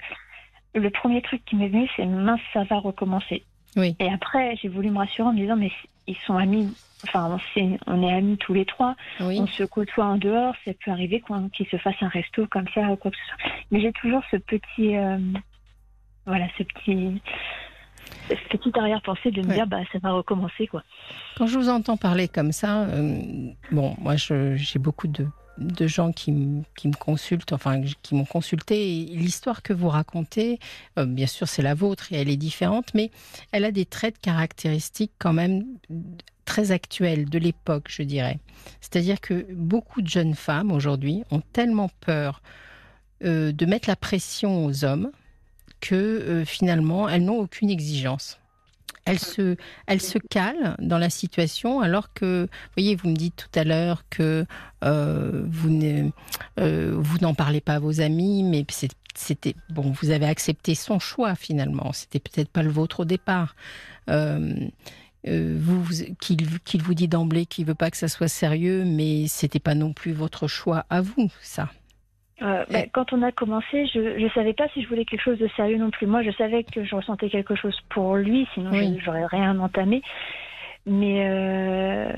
le 0.75 0.89
premier 0.89 1.22
truc 1.22 1.44
qui 1.46 1.56
m'est 1.56 1.70
venu, 1.70 1.89
c'est 1.96 2.06
mince, 2.06 2.41
ça 2.53 2.63
va 2.63 2.77
recommencer. 2.79 3.46
Oui. 3.75 3.96
Et 4.00 4.10
après, 4.12 4.56
j'ai 4.58 4.68
voulu 4.68 4.89
me 4.91 4.98
rassurer 5.00 5.27
en 5.29 5.34
me 5.34 5.39
disant, 5.39 5.56
mais 5.56 5.72
ils 6.08 6.18
sont 6.25 6.36
amis, 6.38 6.75
enfin, 7.03 7.38
on, 7.88 8.03
est 8.03 8.13
amis 8.13 8.38
tous 8.38 8.53
les 8.53 8.65
trois, 8.65 8.96
Oui. 9.22 9.39
on 9.39 9.48
se 9.48 9.63
côtoie 9.63 10.06
en 10.06 10.18
dehors, 10.18 10.56
ça 10.65 10.72
peut 10.84 10.91
arriver 10.91 11.22
qu'on- 11.22 11.50
qu'ils 11.50 11.68
se 11.68 11.77
fassent 11.77 12.01
un 12.01 12.08
resto 12.10 12.46
comme 12.48 12.68
ça 12.74 12.82
ou 12.82 12.96
quoi 12.96 13.12
que 13.12 13.18
ce 13.18 13.25
soit. 13.25 13.51
Mais 13.72 13.82
j'ai 13.82 13.94
toujours 13.94 14.24
ce 14.32 14.38
petit, 14.38 14.96
euh, 14.98 15.18
voilà, 16.25 16.48
ce 16.58 16.63
petit, 16.63 17.22
petite 18.50 18.78
arrière-pensée 18.78 19.32
de 19.32 19.42
me 19.42 19.48
Ouais. 19.48 19.56
dire, 19.56 19.68
bah, 19.68 19.80
ça 19.92 20.00
va 20.00 20.12
recommencer, 20.12 20.68
quoi. 20.68 20.84
Quand 21.38 21.48
je 21.48 21.58
vous 21.58 21.70
entends 21.70 21.98
parler 21.98 22.28
comme 22.28 22.51
ça, 22.51 22.84
euh, 22.84 23.22
bon, 23.72 23.96
moi, 24.00 24.16
j'ai 24.18 24.80
beaucoup 24.80 25.08
de, 25.08 25.25
de 25.58 25.88
gens 25.88 26.12
qui, 26.12 26.32
me- 26.32 26.63
qui 26.78 26.88
me 26.88 26.94
consultent, 26.96 27.54
enfin, 27.54 27.82
qui 28.01 28.16
m'ont 28.16 28.25
consulté. 28.25 29.06
L'histoire 29.12 29.62
que 29.62 29.74
vous 29.74 29.89
racontez, 29.89 30.60
euh, 30.98 31.06
bien 31.06 31.28
sûr, 31.28 31.48
c'est 31.48 31.62
la 31.62 31.74
vôtre 31.74 32.12
et 32.13 32.18
elle 32.18 32.30
est 32.30 32.38
différente, 32.38 32.94
mais 32.94 33.12
elle 33.51 33.66
a 33.66 33.72
des 33.72 33.86
traits 33.86 34.16
de 34.16 34.20
caractéristiques 34.20 35.12
quand 35.20 35.34
même 35.34 35.66
très 36.46 36.72
actuels 36.72 37.30
de 37.30 37.38
l'époque, 37.39 37.86
je 37.89 38.01
dirais. 38.04 38.39
C'est-à-dire 38.82 39.22
que 39.22 39.46
beaucoup 39.54 40.01
de 40.01 40.08
jeunes 40.08 40.34
femmes 40.34 40.72
aujourd'hui 40.72 41.24
ont 41.32 41.42
tellement 41.54 41.89
peur 42.01 42.42
euh, 43.24 43.51
de 43.51 43.66
mettre 43.66 43.88
la 43.89 43.96
pression 43.96 44.66
aux 44.66 44.84
hommes 44.86 45.12
que 45.81 45.95
euh, 45.95 46.45
finalement, 46.45 47.09
elles 47.09 47.24
n'ont 47.24 47.39
aucune 47.39 47.69
exigence 47.69 48.39
elle 49.09 49.19
se, 49.19 49.55
elle 49.88 50.01
se 50.01 50.19
cale 50.19 50.75
dans 50.79 50.98
la 50.98 51.09
situation 51.09 51.81
alors 51.81 52.13
que, 52.13 52.43
vous 52.43 52.74
voyez, 52.77 52.95
vous 52.95 53.09
me 53.09 53.15
dites 53.15 53.36
tout 53.36 53.59
à 53.59 53.63
l'heure 53.63 54.03
que 54.09 54.45
euh, 54.83 55.43
vous 55.48 55.69
euh, 56.59 56.95
vous 56.95 57.17
n'en 57.19 57.33
parlez 57.33 57.62
pas 57.62 57.75
à 57.75 57.79
vos 57.79 58.01
amis, 58.01 58.43
mais 58.43 58.65
c'était 59.15 59.55
bon, 59.69 59.91
vous 59.91 60.12
avez 60.12 60.27
accepté 60.27 60.75
son 60.75 61.00
choix 61.00 61.36
finalement. 61.36 61.91
C'était 61.91 62.19
peut-être 62.19 62.50
pas 62.50 62.63
le 62.63 62.69
vôtre 62.69 63.01
au 63.01 63.05
départ. 63.05 63.55
Euh, 64.09 64.69
vous, 65.25 65.86
qu'il 66.21 66.81
vous 66.81 66.93
dit 66.93 67.07
d'emblée 67.07 67.45
qu'il 67.45 67.65
veut 67.65 67.75
pas 67.75 67.91
que 67.91 67.98
ça 67.98 68.07
soit 68.07 68.29
sérieux, 68.29 68.86
mais 68.86 69.27
c'était 69.27 69.59
pas 69.59 69.75
non 69.75 69.91
plus 69.91 70.13
votre 70.13 70.48
choix 70.48 70.86
à 70.89 71.01
vous, 71.01 71.31
ça. 71.41 71.69
Euh, 72.41 72.65
bah, 72.69 72.84
quand 72.91 73.12
on 73.13 73.22
a 73.22 73.31
commencé, 73.31 73.88
je 73.93 74.24
ne 74.24 74.29
savais 74.29 74.53
pas 74.53 74.67
si 74.74 74.81
je 74.81 74.88
voulais 74.88 75.05
quelque 75.05 75.24
chose 75.24 75.39
de 75.39 75.50
sérieux 75.55 75.77
non 75.77 75.91
plus. 75.91 76.08
Moi, 76.08 76.24
je 76.24 76.31
savais 76.31 76.63
que 76.63 76.84
je 76.84 76.96
ressentais 76.96 77.29
quelque 77.29 77.55
chose 77.55 77.77
pour 77.89 78.15
lui, 78.15 78.48
sinon 78.53 78.72
je 78.72 79.03
j'aurais 79.03 79.25
rien 79.25 79.60
entamé. 79.60 80.01
Mais 80.86 81.27
euh... 81.29 82.13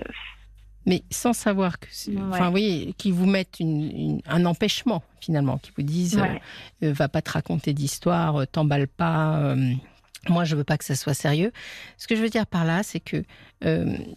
mais 0.85 1.01
sans 1.09 1.33
savoir 1.33 1.79
que, 1.79 1.87
enfin, 2.29 2.49
voyez, 2.51 2.93
qu'ils 2.93 3.13
vous 3.13 3.25
mettent 3.25 3.59
une, 3.59 4.21
un 4.27 4.45
empêchement 4.45 5.03
finalement, 5.19 5.57
qu'ils 5.57 5.73
vous 5.75 5.83
disent, 5.83 6.19
euh, 6.19 6.85
euh, 6.87 6.93
va 6.93 7.09
pas 7.09 7.21
te 7.21 7.31
raconter 7.31 7.73
d'histoire, 7.73 8.47
t'emballe 8.47 8.87
pas. 8.87 9.55
moi, 10.29 10.43
je 10.43 10.55
veux 10.55 10.63
pas 10.63 10.77
que 10.77 10.85
ça 10.85 10.95
soit 10.95 11.15
sérieux. 11.15 11.51
Ce 11.97 12.07
que 12.07 12.15
je 12.15 12.21
veux 12.21 12.29
dire 12.29 12.45
par 12.45 12.65
là, 12.65 12.83
c'est 12.83 12.99
que 12.99 13.23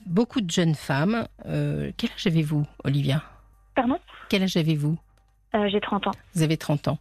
beaucoup 0.06 0.42
de 0.42 0.50
jeunes 0.50 0.74
femmes. 0.74 1.26
quel 1.44 2.10
âge 2.10 2.26
avez-vous, 2.26 2.66
Olivia? 2.84 3.22
Pardon? 3.74 3.98
Quel 4.28 4.42
âge 4.42 4.56
avez-vous? 4.56 4.98
Euh, 5.54 5.68
j'ai 5.68 5.80
30 5.80 6.08
ans. 6.08 6.12
Vous 6.34 6.42
avez 6.42 6.56
30 6.56 6.88
ans. 6.88 6.98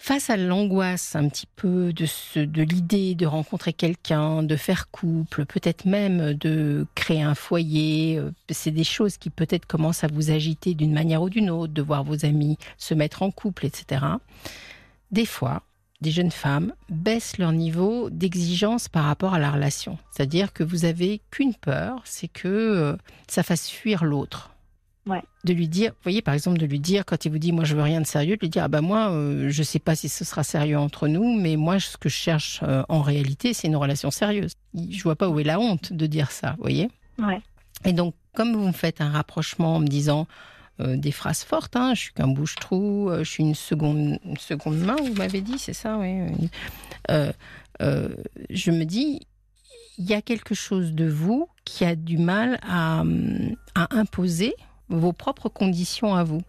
Face 0.00 0.30
à 0.30 0.36
l'angoisse 0.36 1.16
un 1.16 1.28
petit 1.28 1.48
peu 1.56 1.92
de, 1.92 2.06
de 2.44 2.62
l'idée 2.62 3.16
de 3.16 3.26
rencontrer 3.26 3.72
quelqu'un, 3.72 4.44
de 4.44 4.54
faire 4.54 4.90
couple, 4.90 5.44
peut-être 5.44 5.86
même 5.86 6.34
de 6.34 6.86
créer 6.94 7.22
un 7.22 7.34
foyer, 7.34 8.16
euh, 8.16 8.30
c'est 8.48 8.70
des 8.70 8.84
choses 8.84 9.16
qui 9.16 9.28
peut-être 9.28 9.66
commencent 9.66 10.04
à 10.04 10.08
vous 10.08 10.30
agiter 10.30 10.74
d'une 10.74 10.92
manière 10.92 11.20
ou 11.22 11.28
d'une 11.28 11.50
autre, 11.50 11.72
de 11.72 11.82
voir 11.82 12.04
vos 12.04 12.24
amis 12.24 12.58
se 12.76 12.94
mettre 12.94 13.22
en 13.22 13.32
couple, 13.32 13.66
etc. 13.66 14.04
Des 15.10 15.26
fois, 15.26 15.62
des 16.00 16.12
jeunes 16.12 16.30
femmes 16.30 16.74
baissent 16.88 17.38
leur 17.38 17.50
niveau 17.50 18.08
d'exigence 18.08 18.88
par 18.88 19.04
rapport 19.04 19.34
à 19.34 19.40
la 19.40 19.50
relation. 19.50 19.98
C'est-à-dire 20.12 20.52
que 20.52 20.62
vous 20.62 20.84
avez 20.84 21.20
qu'une 21.32 21.54
peur, 21.54 22.02
c'est 22.04 22.28
que 22.28 22.46
euh, 22.46 22.96
ça 23.26 23.42
fasse 23.42 23.68
fuir 23.68 24.04
l'autre. 24.04 24.52
De 25.44 25.52
lui 25.52 25.68
dire, 25.68 25.92
vous 25.92 26.02
voyez, 26.02 26.22
par 26.22 26.34
exemple, 26.34 26.58
de 26.58 26.66
lui 26.66 26.80
dire, 26.80 27.04
quand 27.04 27.24
il 27.24 27.32
vous 27.32 27.38
dit, 27.38 27.52
moi, 27.52 27.64
je 27.64 27.74
veux 27.74 27.82
rien 27.82 28.00
de 28.00 28.06
sérieux, 28.06 28.36
de 28.36 28.40
lui 28.40 28.48
dire, 28.48 28.64
ah 28.64 28.68
ben 28.68 28.80
moi, 28.80 29.10
euh, 29.10 29.48
je 29.50 29.62
sais 29.62 29.78
pas 29.78 29.94
si 29.94 30.08
ce 30.08 30.24
sera 30.24 30.42
sérieux 30.42 30.78
entre 30.78 31.08
nous, 31.08 31.34
mais 31.38 31.56
moi, 31.56 31.80
ce 31.80 31.96
que 31.96 32.08
je 32.08 32.16
cherche 32.16 32.60
euh, 32.62 32.82
en 32.88 33.02
réalité, 33.02 33.54
c'est 33.54 33.68
une 33.68 33.76
relation 33.76 34.10
sérieuse. 34.10 34.52
Je 34.74 35.02
vois 35.02 35.16
pas 35.16 35.28
où 35.28 35.38
est 35.40 35.44
la 35.44 35.58
honte 35.60 35.92
de 35.92 36.06
dire 36.06 36.30
ça, 36.30 36.52
vous 36.58 36.62
voyez 36.62 36.90
Ouais. 37.18 37.40
Et 37.84 37.92
donc, 37.92 38.14
comme 38.34 38.54
vous 38.54 38.66
me 38.66 38.72
faites 38.72 39.00
un 39.00 39.10
rapprochement 39.10 39.76
en 39.76 39.80
me 39.80 39.86
disant 39.86 40.26
euh, 40.80 40.96
des 40.96 41.12
phrases 41.12 41.42
fortes, 41.42 41.76
hein, 41.76 41.94
je 41.94 42.00
suis 42.00 42.12
qu'un 42.12 42.28
bouche-trou, 42.28 43.10
je 43.18 43.24
suis 43.24 43.42
une 43.42 43.54
seconde, 43.54 44.18
une 44.24 44.36
seconde 44.36 44.78
main, 44.78 44.96
vous 44.96 45.14
m'avez 45.14 45.40
dit, 45.40 45.58
c'est 45.58 45.72
ça, 45.72 45.98
oui. 45.98 46.50
je 47.08 48.70
me 48.70 48.84
dis, 48.84 49.20
il 49.98 50.04
y 50.04 50.14
a 50.14 50.22
quelque 50.22 50.54
chose 50.54 50.92
de 50.92 51.08
vous 51.08 51.48
qui 51.64 51.84
a 51.84 51.96
du 51.96 52.18
mal 52.18 52.58
à, 52.62 53.02
à 53.74 53.96
imposer 53.96 54.54
vos 54.88 55.12
propres 55.12 55.48
conditions 55.48 56.14
à 56.14 56.24
vous. 56.24 56.42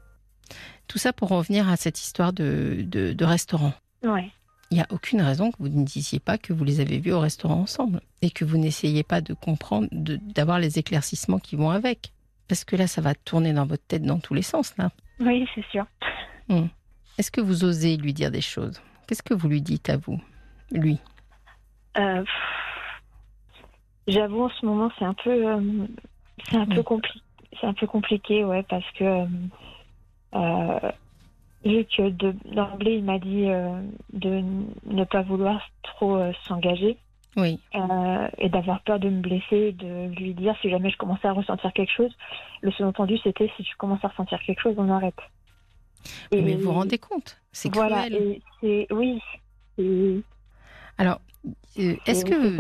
Tout 0.88 0.98
ça 0.98 1.14
pour 1.14 1.30
revenir 1.30 1.70
à 1.70 1.76
cette 1.76 2.00
histoire 2.00 2.34
de, 2.34 2.84
de, 2.84 3.26
restaurant. 3.26 3.74
Ouais. 4.04 4.32
Il 4.72 4.76
n'y 4.76 4.82
a 4.82 4.88
aucune 4.90 5.22
raison 5.22 5.52
que 5.52 5.58
vous 5.60 5.70
ne 5.70 5.84
disiez 5.84 6.20
pas 6.20 6.38
que 6.38 6.54
vous 6.54 6.64
les 6.64 6.80
avez 6.80 7.00
vus 7.00 7.12
au 7.12 7.20
restaurant 7.20 7.62
ensemble 7.62 8.02
et 8.22 8.30
que 8.30 8.46
vous 8.46 8.58
n'essayez 8.58 9.04
pas 9.04 9.22
de 9.22 9.34
comprendre, 9.34 9.88
d'avoir 9.92 10.60
les 10.60 10.80
éclaircissements 10.80 11.40
qui 11.40 11.56
vont 11.56 11.70
avec. 11.70 12.12
Parce 12.48 12.64
que 12.64 12.76
là, 12.76 12.88
ça 12.88 13.02
va 13.02 13.14
tourner 13.14 13.54
dans 13.54 13.66
votre 13.66 13.86
tête 13.86 14.04
dans 14.04 14.20
tous 14.20 14.34
les 14.34 14.42
sens, 14.42 14.76
là. 14.78 14.90
Oui, 15.20 15.48
c'est 15.54 15.66
sûr. 15.72 15.86
Hmm. 16.48 16.68
Est-ce 17.18 17.30
que 17.30 17.42
vous 17.42 17.64
osez 17.64 17.98
lui 17.98 18.14
dire 18.14 18.32
des 18.32 18.42
choses? 18.42 18.82
Qu'est-ce 19.08 19.24
que 19.24 19.34
vous 19.34 19.48
lui 19.48 19.62
dites 19.62 19.90
à 19.90 19.98
vous, 19.98 20.20
lui? 20.72 20.98
Euh, 21.98 22.24
J'avoue, 24.08 24.44
en 24.44 24.50
ce 24.50 24.66
moment, 24.66 24.92
c'est 24.98 25.06
un 25.06 25.14
peu, 25.14 25.30
euh, 25.30 25.88
c'est 26.50 26.58
un 26.58 26.66
peu 26.66 26.82
compliqué 26.82 27.20
c'est 27.60 27.68
un 27.68 27.74
peu 27.74 27.88
compliqué, 27.88 28.44
ouais, 28.44 28.64
parce 28.64 28.90
que 28.92 29.04
euh, 29.04 29.26
euh, 30.36 30.92
vu 31.66 31.86
que 31.86 32.10
d'emblée 32.54 32.96
il 32.96 33.04
m'a 33.04 33.20
dit 33.20 33.50
euh, 33.50 33.82
de 34.14 34.44
ne 34.86 35.04
pas 35.04 35.22
vouloir 35.22 35.62
trop 35.84 36.20
s'engager. 36.46 36.98
Oui. 37.38 37.60
et 38.40 38.50
d'avoir 38.50 38.82
peur 38.82 39.00
de 39.00 39.08
me 39.08 39.22
blesser, 39.22 39.72
de 39.74 40.14
lui 40.16 40.34
dire 40.34 40.56
si 40.62 40.70
jamais 40.70 40.90
je 40.90 40.98
commençais 40.98 41.28
à 41.28 41.32
ressentir 41.32 41.72
quelque 41.74 41.94
chose. 41.94 42.12
Le 42.62 42.72
sous-entendu, 42.72 43.18
c'était 43.24 43.50
si 43.56 43.64
tu 43.64 43.76
commences 43.78 44.04
à 44.04 44.08
ressentir 44.08 44.40
quelque 44.42 44.60
chose, 44.60 44.74
on 44.78 44.90
arrête. 44.90 45.14
Et 46.32 46.42
Mais 46.42 46.56
vous 46.56 46.64
vous 46.64 46.74
rendez 46.74 46.98
compte 46.98 47.38
C'est 47.52 47.74
voilà, 47.74 48.08
Et 48.64 48.88
oui. 48.92 49.22
Alors, 50.98 51.22
est-ce 51.78 52.26
que 52.26 52.58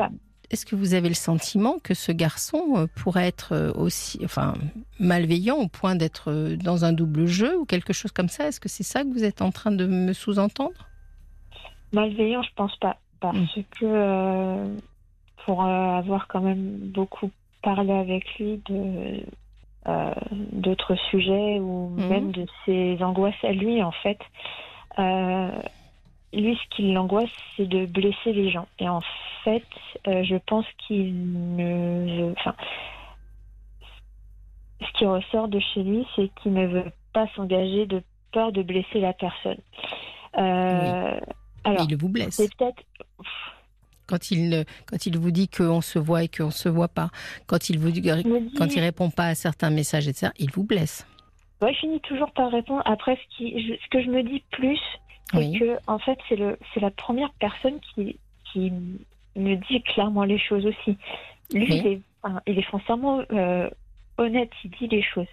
est-ce 0.51 0.65
que 0.65 0.75
vous 0.75 0.93
avez 0.93 1.09
le 1.09 1.15
sentiment 1.15 1.77
que 1.83 1.93
ce 1.93 2.11
garçon 2.11 2.63
euh, 2.75 2.87
pourrait 2.87 3.27
être 3.27 3.53
euh, 3.53 3.71
aussi, 3.73 4.19
enfin, 4.23 4.55
malveillant 4.99 5.57
au 5.57 5.67
point 5.67 5.95
d'être 5.95 6.31
euh, 6.31 6.55
dans 6.55 6.85
un 6.85 6.91
double 6.91 7.27
jeu 7.27 7.57
ou 7.57 7.65
quelque 7.65 7.93
chose 7.93 8.11
comme 8.11 8.29
ça? 8.29 8.47
Est-ce 8.47 8.59
que 8.59 8.69
c'est 8.69 8.83
ça 8.83 9.03
que 9.03 9.09
vous 9.09 9.23
êtes 9.23 9.41
en 9.41 9.51
train 9.51 9.71
de 9.71 9.85
me 9.85 10.13
sous-entendre? 10.13 10.89
Malveillant, 11.93 12.41
je 12.41 12.49
pense 12.55 12.75
pas, 12.77 12.97
parce 13.19 13.37
hmm. 13.37 13.63
que 13.79 14.77
pour 15.45 15.63
avoir 15.63 16.27
quand 16.27 16.41
même 16.41 16.77
beaucoup 16.93 17.31
parlé 17.61 17.91
avec 17.91 18.37
lui 18.37 18.61
de 18.69 19.23
d'autres 20.51 20.95
sujets 21.09 21.59
ou 21.59 21.89
hmm. 21.89 22.07
même 22.07 22.31
de 22.31 22.45
ses 22.65 23.01
angoisses 23.01 23.43
à 23.43 23.51
lui, 23.51 23.81
en 23.81 23.91
fait 23.91 24.19
lui, 26.33 26.55
ce 26.55 26.75
qui 26.75 26.91
l'angoisse, 26.91 27.29
c'est 27.57 27.67
de 27.67 27.85
blesser 27.85 28.33
les 28.33 28.51
gens. 28.51 28.67
Et 28.79 28.87
en 28.87 29.01
fait, 29.43 29.63
euh, 30.07 30.23
je 30.23 30.35
pense 30.35 30.65
qu'il 30.77 31.55
ne. 31.55 32.31
Enfin, 32.37 32.55
ce 34.81 34.97
qui 34.97 35.05
ressort 35.05 35.47
de 35.47 35.59
chez 35.59 35.83
lui, 35.83 36.05
c'est 36.15 36.29
qu'il 36.41 36.53
ne 36.53 36.67
veut 36.67 36.91
pas 37.13 37.27
s'engager 37.35 37.85
de 37.85 38.03
peur 38.31 38.51
de 38.51 38.61
blesser 38.61 38.99
la 38.99 39.13
personne. 39.13 39.57
Euh, 40.37 41.19
alors, 41.63 41.87
il 41.89 41.97
vous 41.97 42.09
blesse. 42.09 42.35
C'est 42.35 42.53
peut-être. 42.55 42.83
Quand 44.07 44.31
il, 44.31 44.65
quand 44.87 45.05
il 45.05 45.19
vous 45.19 45.29
dit 45.29 45.47
qu'on 45.47 45.81
se 45.81 45.99
voit 45.99 46.23
et 46.23 46.27
qu'on 46.27 46.47
ne 46.47 46.51
se 46.51 46.67
voit 46.67 46.87
pas, 46.87 47.09
quand 47.45 47.69
il 47.69 47.77
vous 47.77 47.91
dit, 47.91 48.01
quand 48.57 48.75
il 48.75 48.79
répond 48.79 49.11
pas 49.11 49.27
à 49.27 49.35
certains 49.35 49.69
messages, 49.69 50.07
etc., 50.07 50.31
il 50.39 50.49
vous 50.51 50.63
blesse. 50.63 51.05
Ouais, 51.61 51.73
je 51.73 51.79
finis 51.79 51.99
toujours 52.01 52.31
par 52.31 52.51
répondre. 52.51 52.81
Après, 52.85 53.17
ce, 53.17 53.37
qui, 53.37 53.77
ce 53.83 53.89
que 53.89 54.01
je 54.01 54.09
me 54.09 54.23
dis 54.23 54.41
plus, 54.51 54.79
c'est 55.31 55.59
que 55.59 55.77
en 55.87 55.99
fait 55.99 56.17
c'est 56.27 56.35
le 56.35 56.57
c'est 56.73 56.79
la 56.79 56.91
première 56.91 57.31
personne 57.39 57.79
qui 57.79 58.17
qui 58.51 58.71
me 59.35 59.55
dit 59.55 59.81
clairement 59.83 60.23
les 60.23 60.39
choses 60.39 60.65
aussi. 60.65 60.97
Lui, 61.53 61.65
il, 61.67 61.87
est, 61.87 62.01
il, 62.47 62.59
est, 62.59 62.63
foncièrement 62.63 63.23
euh, 63.31 63.69
honnête, 64.17 64.51
il 64.63 64.71
dit 64.71 64.87
les 64.87 65.01
choses. 65.01 65.27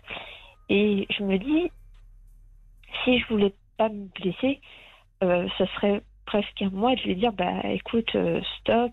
Et 0.69 1.07
je 1.17 1.23
me 1.23 1.39
dis, 1.39 1.71
si 3.05 3.19
je 3.19 3.27
voulais 3.29 3.53
pas 3.77 3.89
me 3.89 4.07
blesser, 4.21 4.61
euh, 5.23 5.47
ça 5.59 5.67
serait 5.75 6.03
presque 6.25 6.61
à 6.61 6.71
moi 6.71 6.95
de 6.97 7.01
lui 7.03 7.17
dire, 7.17 7.33
bah 7.33 7.63
écoute, 7.65 8.15
euh, 8.15 8.41
stop, 8.61 8.93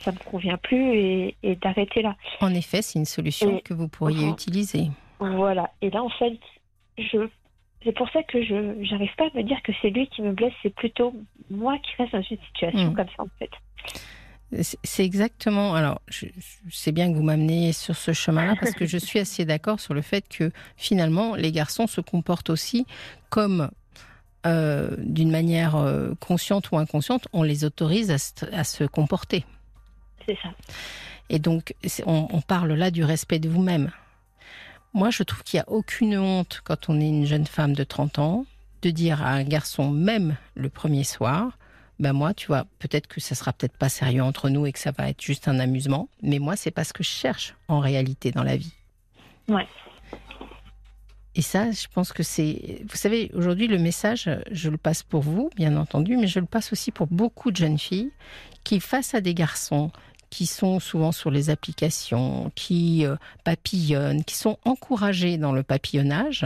ça 0.00 0.12
me 0.12 0.30
convient 0.30 0.56
plus 0.56 0.94
et, 0.94 1.36
et 1.42 1.54
d'arrêter 1.56 2.02
là. 2.02 2.16
En 2.40 2.52
effet, 2.54 2.82
c'est 2.82 2.98
une 2.98 3.04
solution 3.04 3.60
que 3.60 3.74
vous 3.74 3.88
pourriez 3.88 4.28
utiliser. 4.28 4.88
Voilà. 5.20 5.70
Et 5.82 5.90
là, 5.90 6.02
en 6.02 6.10
fait, 6.10 6.38
je 6.98 7.28
c'est 7.84 7.92
pour 7.92 8.08
ça 8.10 8.22
que 8.22 8.42
je 8.42 8.54
n'arrive 8.54 9.14
pas 9.16 9.26
à 9.26 9.36
me 9.36 9.42
dire 9.42 9.62
que 9.62 9.72
c'est 9.80 9.90
lui 9.90 10.08
qui 10.08 10.22
me 10.22 10.32
blesse, 10.32 10.52
c'est 10.62 10.74
plutôt 10.74 11.14
moi 11.50 11.78
qui 11.78 11.90
reste 11.98 12.12
dans 12.12 12.22
une 12.22 12.38
situation 12.38 12.90
hmm. 12.90 12.94
comme 12.94 13.08
ça 13.16 13.22
en 13.22 13.28
fait. 13.38 13.50
C'est 14.62 15.04
exactement. 15.04 15.74
Alors, 15.74 16.00
je, 16.08 16.26
sais 16.70 16.92
bien 16.92 17.10
que 17.10 17.16
vous 17.16 17.22
m'amenez 17.22 17.72
sur 17.72 17.96
ce 17.96 18.12
chemin-là 18.12 18.54
parce 18.60 18.72
que 18.72 18.86
je 18.86 18.98
suis 19.06 19.18
assez 19.18 19.44
d'accord 19.44 19.80
sur 19.80 19.94
le 19.94 20.02
fait 20.02 20.28
que 20.28 20.50
finalement, 20.76 21.34
les 21.34 21.50
garçons 21.50 21.86
se 21.86 22.00
comportent 22.00 22.50
aussi 22.50 22.86
comme, 23.30 23.70
euh, 24.46 24.94
d'une 24.98 25.30
manière 25.30 25.76
euh, 25.76 26.14
consciente 26.20 26.70
ou 26.70 26.76
inconsciente, 26.76 27.26
on 27.32 27.42
les 27.42 27.64
autorise 27.64 28.10
à, 28.10 28.64
se 28.64 28.84
comporter. 28.84 29.44
C'est 30.26 30.38
ça. 30.40 30.50
Et 31.30 31.38
donc, 31.38 31.74
on, 32.06 32.28
on, 32.30 32.40
parle 32.40 32.74
là 32.74 32.90
du 32.90 33.02
respect 33.02 33.38
de 33.38 33.48
vous-même. 33.48 33.90
Moi, 34.94 35.10
je 35.10 35.24
trouve 35.24 35.42
qu'il 35.42 35.58
n'y 35.58 35.62
a 35.62 35.68
aucune 35.68 36.16
honte 36.16 36.60
quand 36.62 36.88
on 36.88 37.00
est 37.00 37.08
une 37.08 37.26
jeune 37.26 37.46
femme 37.46 37.74
de 37.74 37.82
30 37.82 38.20
ans 38.20 38.46
de 38.82 38.90
dire 38.90 39.22
à 39.22 39.30
un 39.30 39.42
garçon, 39.42 39.90
même 39.90 40.36
le 40.54 40.68
premier 40.68 41.02
soir, 41.02 41.58
ben 41.98 42.12
moi, 42.12 42.32
tu 42.32 42.46
vois, 42.46 42.64
peut-être 42.78 43.08
que 43.08 43.20
ça 43.20 43.34
sera 43.34 43.52
peut-être 43.52 43.76
pas 43.76 43.88
sérieux 43.88 44.22
entre 44.22 44.50
nous 44.50 44.66
et 44.66 44.72
que 44.72 44.78
ça 44.78 44.92
va 44.92 45.08
être 45.08 45.20
juste 45.20 45.48
un 45.48 45.58
amusement, 45.58 46.08
mais 46.22 46.38
moi, 46.38 46.54
c'est 46.54 46.70
pas 46.70 46.84
ce 46.84 46.92
que 46.92 47.02
je 47.02 47.08
cherche 47.08 47.56
en 47.66 47.80
réalité 47.80 48.30
dans 48.30 48.44
la 48.44 48.56
vie. 48.56 48.72
Ouais. 49.48 49.66
Et 51.34 51.42
ça, 51.42 51.72
je 51.72 51.88
pense 51.92 52.12
que 52.12 52.22
c'est. 52.22 52.82
Vous 52.88 52.96
savez, 52.96 53.32
aujourd'hui, 53.34 53.66
le 53.66 53.78
message, 53.78 54.30
je 54.52 54.70
le 54.70 54.76
passe 54.76 55.02
pour 55.02 55.22
vous, 55.22 55.50
bien 55.56 55.76
entendu, 55.76 56.16
mais 56.16 56.28
je 56.28 56.38
le 56.38 56.46
passe 56.46 56.72
aussi 56.72 56.92
pour 56.92 57.08
beaucoup 57.08 57.50
de 57.50 57.56
jeunes 57.56 57.78
filles 57.78 58.12
qui, 58.62 58.78
face 58.78 59.14
à 59.14 59.20
des 59.20 59.34
garçons 59.34 59.90
qui 60.34 60.46
sont 60.46 60.80
souvent 60.80 61.12
sur 61.12 61.30
les 61.30 61.48
applications, 61.48 62.50
qui 62.56 63.06
euh, 63.06 63.14
papillonnent, 63.44 64.24
qui 64.24 64.34
sont 64.34 64.58
encouragés 64.64 65.38
dans 65.38 65.52
le 65.52 65.62
papillonnage, 65.62 66.44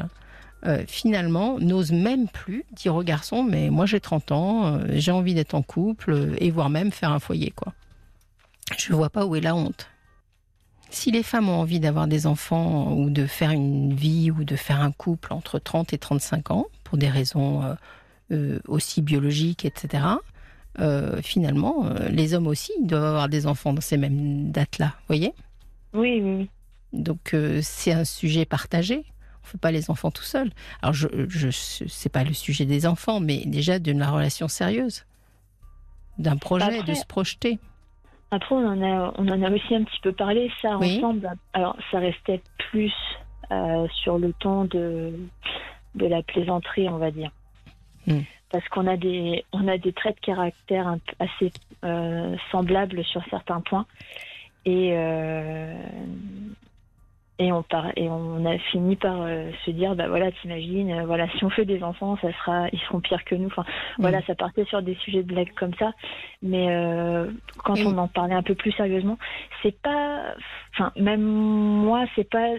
euh, 0.67 0.85
finalement, 0.87 1.59
n'osent 1.59 1.93
même 1.93 2.29
plus 2.29 2.67
dire 2.73 2.97
aux 2.97 3.03
garçons 3.03 3.43
Mais 3.43 3.71
moi 3.71 3.87
j'ai 3.87 3.99
30 3.99 4.33
ans, 4.33 4.79
j'ai 4.91 5.11
envie 5.11 5.33
d'être 5.33 5.55
en 5.55 5.63
couple, 5.63 6.35
et 6.37 6.51
voire 6.51 6.69
même 6.69 6.93
faire 6.93 7.13
un 7.13 7.19
foyer. 7.19 7.51
quoi. 7.51 7.73
Je 8.77 8.93
ne 8.93 8.97
vois 8.99 9.09
pas 9.09 9.25
où 9.25 9.37
est 9.37 9.41
la 9.41 9.55
honte. 9.55 9.89
Si 10.91 11.11
les 11.11 11.23
femmes 11.23 11.49
ont 11.49 11.61
envie 11.61 11.81
d'avoir 11.81 12.09
des 12.09 12.27
enfants 12.27 12.93
ou 12.93 13.09
de 13.09 13.25
faire 13.25 13.53
une 13.53 13.95
vie 13.95 14.31
ou 14.31 14.45
de 14.45 14.57
faire 14.57 14.83
un 14.83 14.93
couple 14.93 15.33
entre 15.33 15.59
30 15.59 15.95
et 15.95 15.99
35 15.99 16.51
ans, 16.51 16.67
pour 16.85 16.99
des 16.99 17.09
raisons 17.09 17.75
aussi 18.67 19.01
biologiques, 19.01 19.65
etc., 19.65 20.03
euh, 20.81 21.21
finalement, 21.23 21.87
euh, 21.87 22.09
les 22.09 22.35
hommes 22.35 22.47
aussi 22.47 22.73
doivent 22.81 23.05
avoir 23.05 23.29
des 23.29 23.47
enfants 23.47 23.73
dans 23.73 23.81
ces 23.81 23.97
mêmes 23.97 24.51
dates-là, 24.51 24.95
voyez? 25.07 25.33
Oui, 25.93 26.21
oui. 26.23 26.49
Donc 26.93 27.35
euh, 27.35 27.61
c'est 27.63 27.93
un 27.93 28.05
sujet 28.05 28.45
partagé. 28.45 28.97
On 28.97 29.47
ne 29.47 29.51
fait 29.53 29.59
pas 29.59 29.71
les 29.71 29.91
enfants 29.91 30.11
tout 30.11 30.23
seul. 30.23 30.51
Alors 30.83 30.93
je, 30.93 31.09
je 31.29 31.51
c'est 31.51 32.13
pas 32.13 32.25
le 32.25 32.33
sujet 32.33 32.65
des 32.65 32.87
enfants, 32.87 33.21
mais 33.21 33.45
déjà 33.47 33.79
d'une 33.79 34.03
relation 34.03 34.49
sérieuse, 34.49 35.05
d'un 36.19 36.37
projet, 36.37 36.83
de 36.83 36.95
se 36.95 37.07
projeter. 37.07 37.59
Après, 38.31 38.55
on 38.55 38.67
en 38.67 38.83
a, 38.83 39.15
on 39.17 39.27
en 39.29 39.43
a 39.43 39.51
aussi 39.51 39.75
un 39.75 39.85
petit 39.85 40.01
peu 40.03 40.13
parlé 40.13 40.51
ça 40.61 40.77
ensemble. 40.77 41.31
Alors 41.55 41.77
ça 41.91 41.99
restait 41.99 42.43
plus 42.71 42.93
sur 44.03 44.19
le 44.19 44.33
temps 44.35 44.65
de 44.67 45.15
de 45.95 46.07
la 46.07 46.23
plaisanterie, 46.23 46.89
on 46.89 46.99
va 46.99 47.11
dire. 47.11 47.31
Hmm 48.07 48.21
parce 48.51 48.67
qu'on 48.69 48.87
a 48.87 48.97
des 48.97 49.45
on 49.53 49.69
a 49.69 49.79
des 49.79 49.93
traits 49.93 50.17
de 50.17 50.21
caractère 50.21 50.97
assez 51.19 51.53
euh, 51.85 52.37
semblables 52.51 53.05
sur 53.05 53.23
certains 53.31 53.61
points. 53.61 53.87
Et 54.65 54.91
euh, 54.93 55.75
et 57.39 57.53
on 57.53 57.65
et 57.97 58.09
on 58.09 58.45
a 58.45 58.59
fini 58.59 58.97
par 58.97 59.23
euh, 59.23 59.51
se 59.65 59.71
dire 59.71 59.95
bah 59.95 60.09
voilà 60.09 60.33
t'imagines 60.33 61.05
voilà 61.05 61.29
si 61.39 61.45
on 61.45 61.51
fait 61.51 61.65
des 61.65 61.85
enfants 61.85 62.17
ça 62.21 62.33
sera 62.33 62.69
ils 62.73 62.81
seront 62.81 63.01
pires 63.01 63.25
que 63.25 63.35
nous. 63.35 63.47
Enfin 63.47 63.65
voilà 63.99 64.23
ça 64.23 64.35
partait 64.35 64.65
sur 64.65 64.83
des 64.83 64.95
sujets 64.97 65.23
de 65.23 65.29
blague 65.29 65.53
comme 65.55 65.75
ça. 65.75 65.93
Mais 66.43 66.67
quand 67.59 67.79
on 67.81 67.97
en 67.99 68.09
parlait 68.09 68.35
un 68.35 68.43
peu 68.43 68.55
plus 68.55 68.73
sérieusement 68.73 69.19
c'est 69.63 69.81
pas 69.81 70.35
enfin 70.75 70.93
même 70.97 71.23
moi 71.23 72.07
c'est 72.17 72.29
pas 72.29 72.55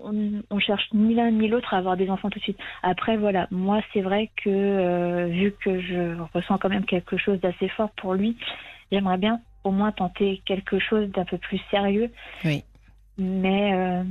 on, 0.00 0.58
cherche 0.60 0.88
ni 0.92 1.14
l'un 1.14 1.30
ni 1.30 1.48
l'autre 1.48 1.74
à 1.74 1.78
avoir 1.78 1.96
des 1.96 2.08
enfants 2.10 2.30
tout 2.30 2.38
de 2.38 2.44
suite. 2.44 2.58
Après, 2.82 3.16
voilà, 3.16 3.48
moi, 3.50 3.80
c'est 3.92 4.00
vrai 4.00 4.30
que 4.36 4.48
euh, 4.48 5.26
vu 5.26 5.54
que 5.64 5.80
je 5.80 6.16
ressens 6.34 6.58
quand 6.58 6.68
même 6.68 6.84
quelque 6.84 7.16
chose 7.16 7.40
d'assez 7.40 7.68
fort 7.68 7.90
pour 7.90 8.14
lui, 8.14 8.36
j'aimerais 8.92 9.18
bien 9.18 9.40
au 9.64 9.70
moins 9.70 9.92
tenter 9.92 10.40
quelque 10.44 10.78
chose 10.78 11.10
d'un 11.10 11.24
peu 11.24 11.38
plus 11.38 11.60
sérieux. 11.70 12.10
Oui. 12.44 12.62
Mais. 13.18 13.74
Euh, 13.74 14.04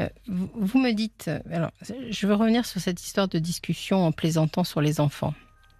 euh, 0.00 0.08
vous, 0.26 0.78
me 0.78 0.92
dites. 0.92 1.30
Alors, 1.50 1.70
je 2.10 2.26
veux 2.26 2.34
revenir 2.34 2.66
sur 2.66 2.80
cette 2.80 3.02
histoire 3.02 3.28
de 3.28 3.38
discussion 3.38 4.04
en 4.04 4.12
plaisantant 4.12 4.64
sur 4.64 4.80
les 4.80 5.00
enfants. 5.00 5.34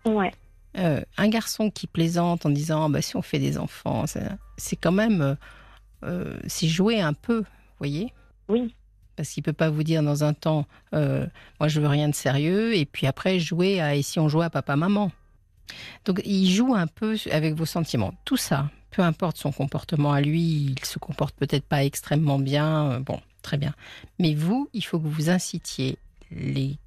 Ouais. 0.06 0.32
un 0.74 1.28
garçon 1.28 1.70
qui 1.70 1.86
plaisante 1.86 2.46
en 2.46 2.50
disant 2.50 2.88
bah, 2.88 3.02
si 3.02 3.16
on 3.16 3.22
fait 3.22 3.38
des 3.38 3.58
enfants, 3.58 4.04
c'est 4.56 4.76
quand 4.76 4.92
même. 4.92 5.36
c'est 6.46 6.66
jouer 6.66 7.00
un 7.00 7.12
peu, 7.12 7.44
voyez 7.78 8.12
oui. 8.50 8.74
Parce 9.16 9.30
qu'il 9.30 9.42
peut 9.42 9.52
pas 9.52 9.70
vous 9.70 9.82
dire 9.82 10.02
dans 10.02 10.24
un 10.24 10.32
temps, 10.32 10.66
euh, 10.94 11.26
moi 11.58 11.68
je 11.68 11.80
veux 11.80 11.86
rien 11.86 12.08
de 12.08 12.14
sérieux, 12.14 12.74
et 12.74 12.86
puis 12.86 13.06
après 13.06 13.38
jouer 13.38 13.80
à 13.80 13.94
et 13.94 14.02
si 14.02 14.18
on 14.18 14.28
jouait 14.28 14.46
à 14.46 14.50
papa-maman. 14.50 15.10
Donc 16.04 16.22
il 16.24 16.50
joue 16.50 16.74
un 16.74 16.86
peu 16.86 17.16
avec 17.30 17.54
vos 17.54 17.66
sentiments. 17.66 18.14
Tout 18.24 18.36
ça, 18.36 18.70
peu 18.90 19.02
importe 19.02 19.36
son 19.36 19.52
comportement 19.52 20.12
à 20.12 20.20
lui, 20.20 20.74
il 20.76 20.84
se 20.84 20.98
comporte 20.98 21.36
peut-être 21.36 21.64
pas 21.64 21.84
extrêmement 21.84 22.38
bien, 22.38 22.92
euh, 22.92 22.98
bon, 22.98 23.20
très 23.42 23.56
bien. 23.56 23.74
Mais 24.18 24.34
vous, 24.34 24.68
il 24.72 24.84
faut 24.84 24.98
que 24.98 25.08
vous 25.08 25.30
incitiez 25.30 25.98
les 26.30 26.78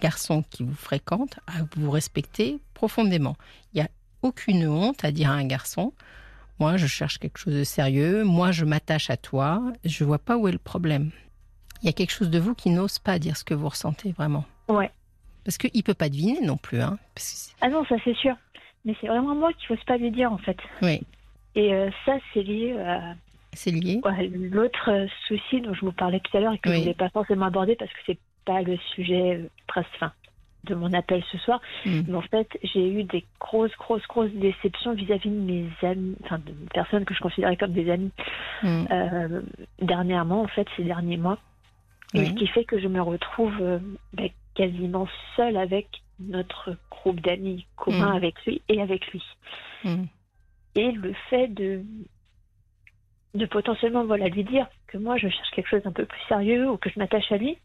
garçons 0.00 0.44
qui 0.50 0.62
vous 0.62 0.74
fréquentent 0.74 1.38
à 1.46 1.64
vous 1.76 1.90
respecter 1.90 2.58
profondément. 2.74 3.36
Il 3.72 3.76
n'y 3.76 3.82
a 3.82 3.90
aucune 4.22 4.66
honte 4.66 5.04
à 5.04 5.12
dire 5.12 5.30
à 5.30 5.34
un 5.34 5.46
garçon, 5.46 5.92
moi, 6.58 6.76
je 6.76 6.86
cherche 6.86 7.18
quelque 7.18 7.38
chose 7.38 7.54
de 7.54 7.64
sérieux. 7.64 8.24
Moi, 8.24 8.50
je 8.50 8.64
m'attache 8.64 9.10
à 9.10 9.16
toi. 9.16 9.62
Je 9.84 10.04
vois 10.04 10.18
pas 10.18 10.36
où 10.36 10.48
est 10.48 10.52
le 10.52 10.58
problème. 10.58 11.10
Il 11.82 11.86
y 11.86 11.88
a 11.88 11.92
quelque 11.92 12.12
chose 12.12 12.30
de 12.30 12.38
vous 12.38 12.54
qui 12.54 12.70
n'ose 12.70 12.98
pas 12.98 13.18
dire 13.18 13.36
ce 13.36 13.44
que 13.44 13.54
vous 13.54 13.68
ressentez 13.68 14.12
vraiment. 14.12 14.44
Ouais. 14.68 14.90
Parce 15.44 15.58
qu'il 15.58 15.82
peut 15.82 15.94
pas 15.94 16.08
deviner 16.08 16.40
non 16.40 16.56
plus. 16.56 16.80
Hein, 16.80 16.98
ah 17.60 17.68
non, 17.68 17.84
ça 17.84 17.96
c'est 18.04 18.16
sûr. 18.16 18.34
Mais 18.84 18.96
c'est 19.00 19.06
vraiment 19.06 19.34
moi 19.34 19.52
qui 19.52 19.70
n'ose 19.70 19.84
pas 19.84 19.96
lui 19.96 20.10
dire 20.10 20.32
en 20.32 20.38
fait. 20.38 20.56
Oui. 20.82 21.02
Et 21.54 21.74
euh, 21.74 21.90
ça, 22.04 22.16
c'est 22.32 22.42
lié 22.42 22.72
à. 22.78 23.14
C'est 23.52 23.70
lié. 23.70 24.00
L'autre 24.50 24.90
euh, 24.90 25.06
souci 25.28 25.60
dont 25.60 25.74
je 25.74 25.80
vous 25.80 25.92
parlais 25.92 26.20
tout 26.20 26.36
à 26.36 26.40
l'heure 26.40 26.52
et 26.52 26.58
que 26.58 26.70
je 26.70 26.74
ne 26.74 26.80
voulais 26.80 26.94
pas 26.94 27.08
forcément 27.10 27.46
aborder 27.46 27.76
parce 27.76 27.90
que 27.90 27.98
c'est 28.06 28.18
pas 28.44 28.62
le 28.62 28.76
sujet 28.94 29.48
euh, 29.76 29.82
fin, 29.98 30.12
de 30.66 30.74
mon 30.74 30.92
appel 30.92 31.22
ce 31.32 31.38
soir. 31.38 31.60
Hmm. 31.84 32.02
Mais 32.08 32.16
en 32.16 32.22
fait, 32.22 32.48
j'ai 32.62 32.92
eu 32.92 33.04
des 33.04 33.24
grosses, 33.40 33.74
grosses, 33.78 34.06
grosses 34.08 34.32
déceptions 34.32 34.94
vis-à-vis 34.94 35.30
de 35.30 35.34
mes 35.34 35.68
amis, 35.82 36.16
enfin 36.24 36.38
de 36.38 36.52
personnes 36.72 37.04
que 37.04 37.14
je 37.14 37.20
considérais 37.20 37.56
comme 37.56 37.72
des 37.72 37.90
amis 37.90 38.10
hmm. 38.62 38.84
euh, 38.90 39.42
dernièrement, 39.80 40.42
en 40.42 40.48
fait, 40.48 40.66
ces 40.76 40.84
derniers 40.84 41.16
mois. 41.16 41.38
Et 42.14 42.24
ce 42.24 42.32
qui 42.32 42.46
fait 42.46 42.64
que 42.64 42.78
je 42.78 42.88
me 42.88 43.02
retrouve 43.02 43.54
euh, 43.60 43.78
ben, 44.12 44.30
quasiment 44.54 45.08
seule 45.36 45.56
avec 45.56 45.88
notre 46.18 46.76
groupe 46.90 47.20
d'amis 47.20 47.66
commun 47.76 48.12
hmm. 48.12 48.16
avec 48.16 48.44
lui 48.44 48.62
et 48.68 48.80
avec 48.80 49.06
lui. 49.08 49.22
Et 50.74 50.92
le 50.92 51.14
fait 51.30 51.48
de 51.48 51.82
de 53.34 53.44
potentiellement 53.44 54.04
voilà 54.04 54.28
lui 54.28 54.44
dire 54.44 54.66
que 54.86 54.96
moi 54.96 55.18
je 55.18 55.28
cherche 55.28 55.50
quelque 55.54 55.68
chose 55.68 55.82
d'un 55.82 55.92
peu 55.92 56.06
plus 56.06 56.20
sérieux 56.26 56.70
ou 56.70 56.78
que 56.78 56.88
je 56.88 56.98
m'attache 56.98 57.30
à 57.30 57.36
lui, 57.36 57.58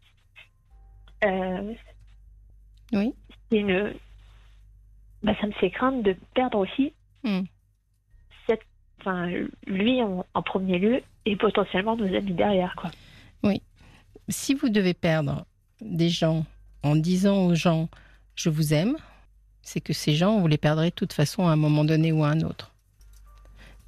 euh, 1.24 1.72
oui. 2.92 3.14
Une... 3.50 3.92
Bah, 5.22 5.34
ça 5.40 5.46
me 5.46 5.52
fait 5.52 5.70
craindre 5.70 6.02
de 6.02 6.16
perdre 6.34 6.58
aussi 6.58 6.92
hmm. 7.22 7.42
cette... 8.46 8.62
enfin, 9.00 9.30
lui 9.66 10.02
en, 10.02 10.42
premier 10.42 10.78
lieu 10.78 11.02
et 11.26 11.36
potentiellement 11.36 11.96
nos 11.96 12.12
amis 12.14 12.32
derrière. 12.32 12.74
Quoi. 12.76 12.90
Oui. 13.44 13.62
Si 14.28 14.54
vous 14.54 14.68
devez 14.68 14.94
perdre 14.94 15.46
des 15.80 16.08
gens 16.08 16.44
en 16.82 16.96
disant 16.96 17.46
aux 17.46 17.54
gens 17.54 17.88
je 18.34 18.48
vous 18.48 18.72
aime, 18.72 18.96
c'est 19.62 19.80
que 19.80 19.92
ces 19.92 20.14
gens, 20.14 20.40
vous 20.40 20.46
les 20.48 20.58
perdrez 20.58 20.90
de 20.90 20.94
toute 20.94 21.12
façon 21.12 21.46
à 21.46 21.52
un 21.52 21.56
moment 21.56 21.84
donné 21.84 22.12
ou 22.12 22.24
à 22.24 22.28
un 22.28 22.40
autre. 22.40 22.72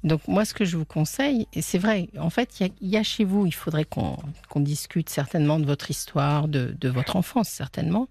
Donc 0.03 0.27
moi, 0.27 0.45
ce 0.45 0.53
que 0.53 0.65
je 0.65 0.77
vous 0.77 0.85
conseille, 0.85 1.47
et 1.53 1.61
c'est 1.61 1.79
vrai, 1.79 2.09
en 2.19 2.29
fait, 2.29 2.59
il 2.59 2.89
y, 2.89 2.95
a 2.95 3.01
chez 3.01 3.23
vous, 3.23 3.47
il 3.47 3.53
faudrait 3.53 3.85
qu'on 3.85 4.19
discute 4.57 5.09
certainement 5.09 5.59
de 5.59 5.65
votre 5.65 5.89
histoire, 5.89 6.47
de, 6.47 6.75
de 6.79 6.89
votre 6.89 7.15
enfance 7.15 7.49
certainement, 7.49 8.07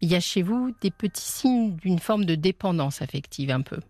il 0.00 0.10
y 0.10 0.14
a 0.14 0.20
chez 0.20 0.42
vous 0.42 0.74
des 0.80 0.90
petits 0.90 1.30
signes 1.30 1.76
d'une 1.76 1.98
forme 1.98 2.24
de 2.24 2.34
dépendance 2.34 3.02
affective 3.02 3.50
un 3.50 3.60
peu. 3.60 3.80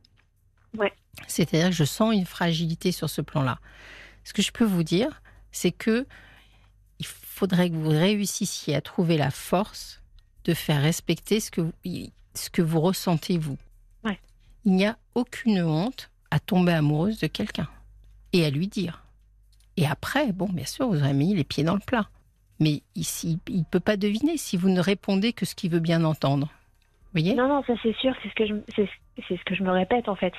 Ouais. 0.76 0.92
C'est-à-dire 1.26 1.68
que 1.68 1.74
je 1.74 1.84
sens 1.84 2.14
une 2.14 2.26
fragilité 2.26 2.92
sur 2.92 3.08
ce 3.10 3.20
plan-là. 3.20 3.58
Ce 4.24 4.32
que 4.32 4.42
je 4.42 4.52
peux 4.52 4.64
vous 4.64 4.82
dire, 4.82 5.22
c'est 5.52 5.72
que 5.72 6.06
il 6.98 7.06
faudrait 7.06 7.70
que 7.70 7.76
vous 7.76 7.88
réussissiez 7.88 8.74
à 8.74 8.80
trouver 8.80 9.16
la 9.16 9.30
force 9.30 10.02
de 10.44 10.54
faire 10.54 10.82
respecter 10.82 11.40
ce 11.40 11.50
que 11.50 11.62
vous, 11.62 11.72
ce 12.34 12.50
que 12.50 12.62
vous 12.62 12.80
ressentez 12.80 13.38
vous. 13.38 13.56
Ouais. 14.04 14.20
Il 14.64 14.72
n'y 14.74 14.86
a 14.86 14.98
aucune 15.14 15.62
honte 15.62 16.10
à 16.30 16.38
tomber 16.38 16.72
amoureuse 16.72 17.18
de 17.18 17.26
quelqu'un 17.26 17.68
et 18.32 18.44
à 18.44 18.50
lui 18.50 18.68
dire. 18.68 19.04
Et 19.76 19.86
après, 19.86 20.32
bon, 20.32 20.48
bien 20.48 20.66
sûr, 20.66 20.88
vous 20.88 20.98
aurez 20.98 21.14
mis 21.14 21.34
les 21.34 21.44
pieds 21.44 21.64
dans 21.64 21.74
le 21.74 21.80
plat. 21.80 22.08
Mais 22.60 22.82
ici, 22.94 23.38
il 23.48 23.60
ne 23.60 23.64
peut 23.64 23.80
pas 23.80 23.96
deviner 23.96 24.36
si 24.36 24.56
vous 24.56 24.68
ne 24.68 24.80
répondez 24.80 25.32
que 25.32 25.46
ce 25.46 25.54
qu'il 25.54 25.70
veut 25.70 25.80
bien 25.80 26.04
entendre. 26.04 26.46
Vous 26.46 27.20
voyez? 27.20 27.34
Non, 27.34 27.48
non, 27.48 27.64
ça 27.66 27.72
c'est 27.82 27.96
sûr, 27.96 28.14
c'est 28.22 28.28
ce, 28.28 28.34
que 28.34 28.46
je, 28.46 28.54
c'est, 28.76 29.36
ce 29.36 29.44
que 29.44 29.54
je 29.54 29.62
me 29.64 29.72
répète 29.72 30.08
en 30.08 30.14
fait. 30.14 30.34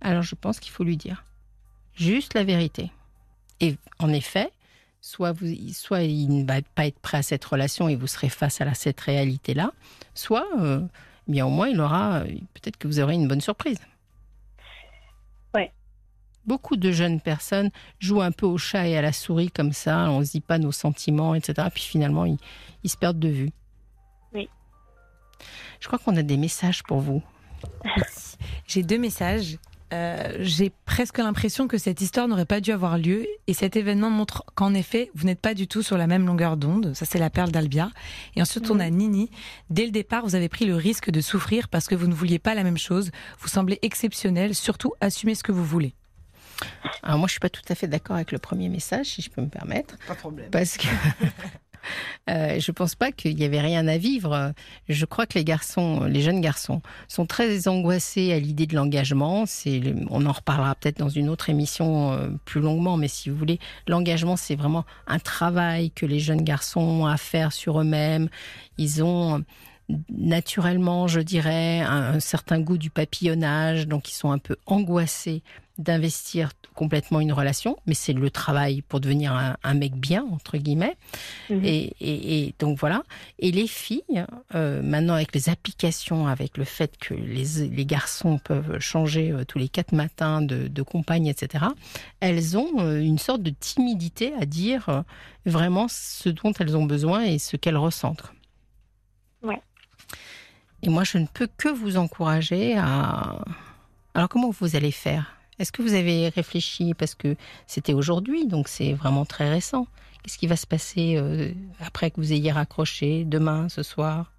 Alors 0.00 0.22
je 0.22 0.34
pense 0.34 0.60
qu'il 0.60 0.72
faut 0.72 0.84
lui 0.84 0.96
dire 0.96 1.24
juste 1.94 2.34
la 2.34 2.44
vérité. 2.44 2.90
Et 3.60 3.76
en 3.98 4.12
effet, 4.12 4.50
soit, 5.00 5.32
vous, 5.32 5.46
soit 5.72 6.02
il 6.02 6.28
ne 6.28 6.46
va 6.46 6.60
pas 6.74 6.86
être 6.86 6.98
prêt 6.98 7.18
à 7.18 7.22
cette 7.22 7.44
relation 7.44 7.88
et 7.88 7.96
vous 7.96 8.06
serez 8.06 8.28
face 8.28 8.60
à 8.60 8.74
cette 8.74 9.00
réalité-là, 9.00 9.72
soit, 10.14 10.46
euh, 10.58 10.80
bien 11.28 11.46
au 11.46 11.50
moins, 11.50 11.68
il 11.68 11.80
aura, 11.80 12.22
peut-être 12.54 12.76
que 12.76 12.88
vous 12.88 13.00
aurez 13.00 13.14
une 13.14 13.28
bonne 13.28 13.40
surprise. 13.40 13.78
Beaucoup 16.46 16.76
de 16.76 16.92
jeunes 16.92 17.20
personnes 17.20 17.70
jouent 17.98 18.20
un 18.20 18.32
peu 18.32 18.46
au 18.46 18.58
chat 18.58 18.86
et 18.86 18.96
à 18.96 19.02
la 19.02 19.12
souris 19.12 19.50
comme 19.50 19.72
ça, 19.72 20.10
on 20.10 20.20
ne 20.20 20.24
se 20.24 20.32
dit 20.32 20.40
pas 20.40 20.58
nos 20.58 20.72
sentiments, 20.72 21.34
etc. 21.34 21.68
Puis 21.72 21.84
finalement, 21.84 22.24
ils, 22.26 22.38
se 22.90 22.96
perdent 22.96 23.18
de 23.18 23.28
vue. 23.28 23.50
Oui. 24.34 24.48
Je 25.80 25.86
crois 25.86 25.98
qu'on 25.98 26.16
a 26.16 26.22
des 26.22 26.36
messages 26.36 26.82
pour 26.82 27.00
vous. 27.00 27.22
J'ai 28.66 28.82
deux 28.82 28.98
messages. 28.98 29.58
Euh, 29.92 30.38
j'ai 30.40 30.72
presque 30.86 31.18
l'impression 31.18 31.68
que 31.68 31.78
cette 31.78 32.00
histoire 32.00 32.26
n'aurait 32.26 32.46
pas 32.46 32.60
dû 32.60 32.72
avoir 32.72 32.98
lieu 32.98 33.26
et 33.46 33.54
cet 33.54 33.76
événement 33.76 34.10
montre 34.10 34.44
qu'en 34.56 34.74
effet, 34.74 35.10
vous 35.14 35.24
n'êtes 35.24 35.40
pas 35.40 35.54
du 35.54 35.68
tout 35.68 35.82
sur 35.82 35.96
la 35.96 36.08
même 36.08 36.26
longueur 36.26 36.56
d'onde. 36.56 36.94
Ça, 36.94 37.04
c'est 37.04 37.18
la 37.18 37.30
perle 37.30 37.52
d'Albia. 37.52 37.90
Et 38.34 38.42
ensuite, 38.42 38.70
on 38.70 38.80
a 38.80 38.90
Nini. 38.90 39.30
Dès 39.70 39.84
le 39.84 39.92
départ, 39.92 40.24
vous 40.24 40.34
avez 40.34 40.48
pris 40.48 40.64
le 40.64 40.74
risque 40.74 41.10
de 41.10 41.20
souffrir 41.20 41.68
parce 41.68 41.86
que 41.86 41.94
vous 41.94 42.08
ne 42.08 42.14
vouliez 42.14 42.38
pas 42.38 42.54
la 42.54 42.64
même 42.64 42.78
chose. 42.78 43.12
Vous 43.38 43.48
semblez 43.48 43.78
exceptionnel. 43.82 44.54
Surtout, 44.54 44.94
assumez 45.00 45.34
ce 45.36 45.44
que 45.44 45.52
vous 45.52 45.64
voulez. 45.64 45.94
Alors 47.02 47.18
moi, 47.18 47.28
je 47.28 47.32
suis 47.32 47.40
pas 47.40 47.50
tout 47.50 47.62
à 47.68 47.74
fait 47.74 47.86
d'accord 47.86 48.16
avec 48.16 48.32
le 48.32 48.38
premier 48.38 48.68
message, 48.68 49.06
si 49.06 49.22
je 49.22 49.30
peux 49.30 49.42
me 49.42 49.48
permettre. 49.48 49.96
Pas 50.06 50.14
de 50.14 50.18
problème. 50.18 50.50
Parce 50.50 50.78
que 50.78 50.86
euh, 52.30 52.58
je 52.58 52.72
pense 52.72 52.94
pas 52.94 53.12
qu'il 53.12 53.38
y 53.38 53.44
avait 53.44 53.60
rien 53.60 53.86
à 53.88 53.98
vivre. 53.98 54.52
Je 54.88 55.04
crois 55.04 55.26
que 55.26 55.38
les 55.38 55.44
garçons, 55.44 56.04
les 56.04 56.22
jeunes 56.22 56.40
garçons, 56.40 56.80
sont 57.08 57.26
très 57.26 57.68
angoissés 57.68 58.32
à 58.32 58.38
l'idée 58.38 58.66
de 58.66 58.74
l'engagement. 58.74 59.44
C'est, 59.46 59.82
on 60.10 60.24
en 60.24 60.32
reparlera 60.32 60.74
peut-être 60.74 60.98
dans 60.98 61.10
une 61.10 61.28
autre 61.28 61.50
émission 61.50 62.12
euh, 62.12 62.28
plus 62.44 62.60
longuement, 62.60 62.96
mais 62.96 63.08
si 63.08 63.28
vous 63.28 63.36
voulez, 63.36 63.58
l'engagement, 63.86 64.36
c'est 64.36 64.56
vraiment 64.56 64.86
un 65.06 65.18
travail 65.18 65.90
que 65.90 66.06
les 66.06 66.20
jeunes 66.20 66.42
garçons 66.42 66.80
ont 66.80 67.06
à 67.06 67.16
faire 67.16 67.52
sur 67.52 67.80
eux-mêmes. 67.80 68.28
Ils 68.78 69.02
ont 69.04 69.44
naturellement, 70.08 71.06
je 71.08 71.20
dirais, 71.20 71.80
un, 71.80 72.14
un, 72.14 72.20
certain 72.20 72.58
goût 72.60 72.78
du 72.78 72.88
papillonnage, 72.88 73.86
donc 73.86 74.10
ils 74.10 74.14
sont 74.14 74.30
un 74.30 74.38
peu 74.38 74.56
angoissés 74.64 75.42
d'investir 75.78 76.50
complètement 76.74 77.20
une 77.20 77.32
relation, 77.32 77.76
mais 77.86 77.94
c'est 77.94 78.12
le 78.12 78.30
travail 78.30 78.82
pour 78.82 79.00
devenir 79.00 79.32
un, 79.32 79.56
un, 79.62 79.74
mec 79.74 79.94
bien, 79.94 80.24
entre 80.30 80.56
guillemets. 80.56 80.96
Mmh. 81.50 81.64
Et, 81.64 81.96
et, 82.00 82.46
et, 82.46 82.54
donc 82.58 82.78
voilà. 82.78 83.02
Et 83.38 83.50
les 83.50 83.66
filles, 83.66 84.24
euh, 84.54 84.82
maintenant 84.82 85.14
avec 85.14 85.34
les 85.34 85.48
applications, 85.48 86.26
avec 86.26 86.58
le 86.58 86.64
fait 86.64 86.96
que 86.96 87.14
les, 87.14 87.68
les 87.68 87.86
garçons 87.86 88.38
peuvent 88.38 88.78
changer 88.78 89.32
euh, 89.32 89.44
tous 89.44 89.58
les 89.58 89.68
quatre 89.68 89.92
matins 89.92 90.42
de, 90.42 90.68
de, 90.68 90.82
compagne, 90.82 91.26
etc., 91.26 91.64
elles 92.20 92.56
ont 92.56 92.80
euh, 92.80 93.00
une 93.00 93.18
sorte 93.18 93.42
de 93.42 93.50
timidité 93.50 94.32
à 94.40 94.46
dire 94.46 95.04
vraiment 95.46 95.86
ce 95.88 96.28
dont 96.28 96.52
elles 96.52 96.76
ont 96.76 96.84
besoin 96.84 97.24
et 97.24 97.38
ce 97.38 97.56
qu'elles 97.56 97.76
ressentent. 97.76 98.32
Ouais. 99.42 99.60
Et 100.82 100.88
moi, 100.88 101.04
je 101.04 101.18
ne 101.18 101.26
peux 101.26 101.48
que 101.56 101.68
vous 101.68 101.96
encourager 101.96 102.76
à... 102.76 103.42
Alors 104.14 104.28
comment 104.28 104.50
vous 104.50 104.76
allez 104.76 104.92
faire? 104.92 105.36
Est-ce 105.58 105.72
que 105.72 105.82
vous 105.82 105.94
avez 105.94 106.28
réfléchi 106.28 106.94
Parce 106.94 107.14
que 107.14 107.36
c'était 107.66 107.94
aujourd'hui, 107.94 108.46
donc 108.46 108.68
c'est 108.68 108.92
vraiment 108.92 109.24
très 109.24 109.48
récent. 109.48 109.86
Qu'est-ce 110.22 110.38
qui 110.38 110.46
va 110.46 110.56
se 110.56 110.66
passer 110.66 111.16
euh, 111.16 111.52
après 111.80 112.10
que 112.10 112.16
vous 112.16 112.32
ayez 112.32 112.50
raccroché, 112.50 113.24
demain, 113.24 113.68
ce 113.68 113.82
soir? 113.82 114.32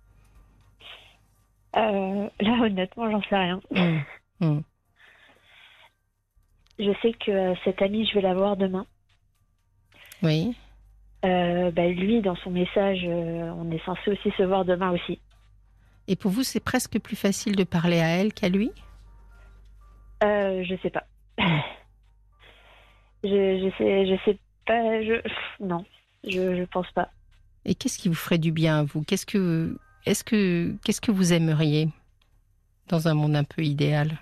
Euh, 1.75 2.27
Là, 2.39 2.51
honnêtement, 2.63 3.11
j'en 3.11 3.21
sais 3.23 3.37
rien. 3.37 3.61
Mmh. 3.71 3.99
Mmh. 4.39 4.59
Je 6.79 6.91
sais 7.01 7.13
que 7.13 7.31
euh, 7.31 7.55
cette 7.63 7.81
amie, 7.81 8.05
je 8.07 8.15
vais 8.15 8.21
la 8.21 8.33
voir 8.33 8.57
demain. 8.57 8.85
Oui. 10.23 10.55
Bah, 11.21 11.87
lui, 11.87 12.21
dans 12.21 12.35
son 12.37 12.51
message, 12.51 13.03
on 13.03 13.71
est 13.71 13.83
censé 13.83 14.11
aussi 14.11 14.31
se 14.37 14.43
voir 14.43 14.63
demain 14.63 14.91
aussi. 14.91 15.19
Et 16.07 16.15
pour 16.15 16.29
vous, 16.29 16.43
c'est 16.43 16.59
presque 16.59 16.99
plus 16.99 17.15
facile 17.15 17.55
de 17.55 17.63
parler 17.63 17.99
à 17.99 18.07
elle 18.09 18.31
qu'à 18.31 18.49
lui? 18.49 18.71
Euh, 20.23 20.63
Je 20.63 20.75
sais 20.81 20.89
pas. 20.89 21.07
je, 23.23 23.29
je 23.29 23.71
sais, 23.77 24.07
je 24.07 24.15
sais 24.25 24.39
pas. 24.65 25.03
Je 25.03 25.21
non, 25.59 25.85
je, 26.23 26.57
je 26.57 26.63
pense 26.65 26.89
pas. 26.91 27.09
Et 27.65 27.75
qu'est-ce 27.75 27.97
qui 27.97 28.09
vous 28.09 28.15
ferait 28.15 28.37
du 28.37 28.51
bien 28.51 28.79
à 28.79 28.83
vous? 28.83 29.03
Qu'est-ce 29.03 29.25
que, 29.25 29.77
est-ce 30.05 30.23
que, 30.23 30.75
qu'est-ce 30.83 31.01
que 31.01 31.11
vous 31.11 31.33
aimeriez 31.33 31.89
dans 32.87 33.07
un 33.07 33.15
monde 33.15 33.35
un 33.35 33.43
peu 33.43 33.63
idéal? 33.63 34.19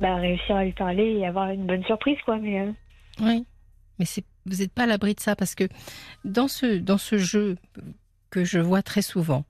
Bah 0.00 0.16
réussir 0.16 0.54
à 0.54 0.64
lui 0.64 0.72
parler 0.72 1.16
et 1.18 1.26
avoir 1.26 1.50
une 1.50 1.66
bonne 1.66 1.84
surprise, 1.84 2.18
quoi. 2.24 2.38
Mais 2.38 2.60
euh, 2.60 2.72
oui, 3.20 3.46
mais 3.98 4.04
c'est, 4.04 4.24
vous 4.46 4.58
n'êtes 4.58 4.72
pas 4.72 4.84
à 4.84 4.86
l'abri 4.86 5.14
de 5.14 5.20
ça 5.20 5.34
parce 5.34 5.54
que 5.54 5.64
dans 6.24 6.46
ce, 6.46 6.78
dans 6.78 6.98
ce 6.98 7.18
jeu 7.18 7.56
que 8.30 8.44
je 8.44 8.58
vois 8.58 8.82
très 8.82 9.02
souvent, 9.02 9.44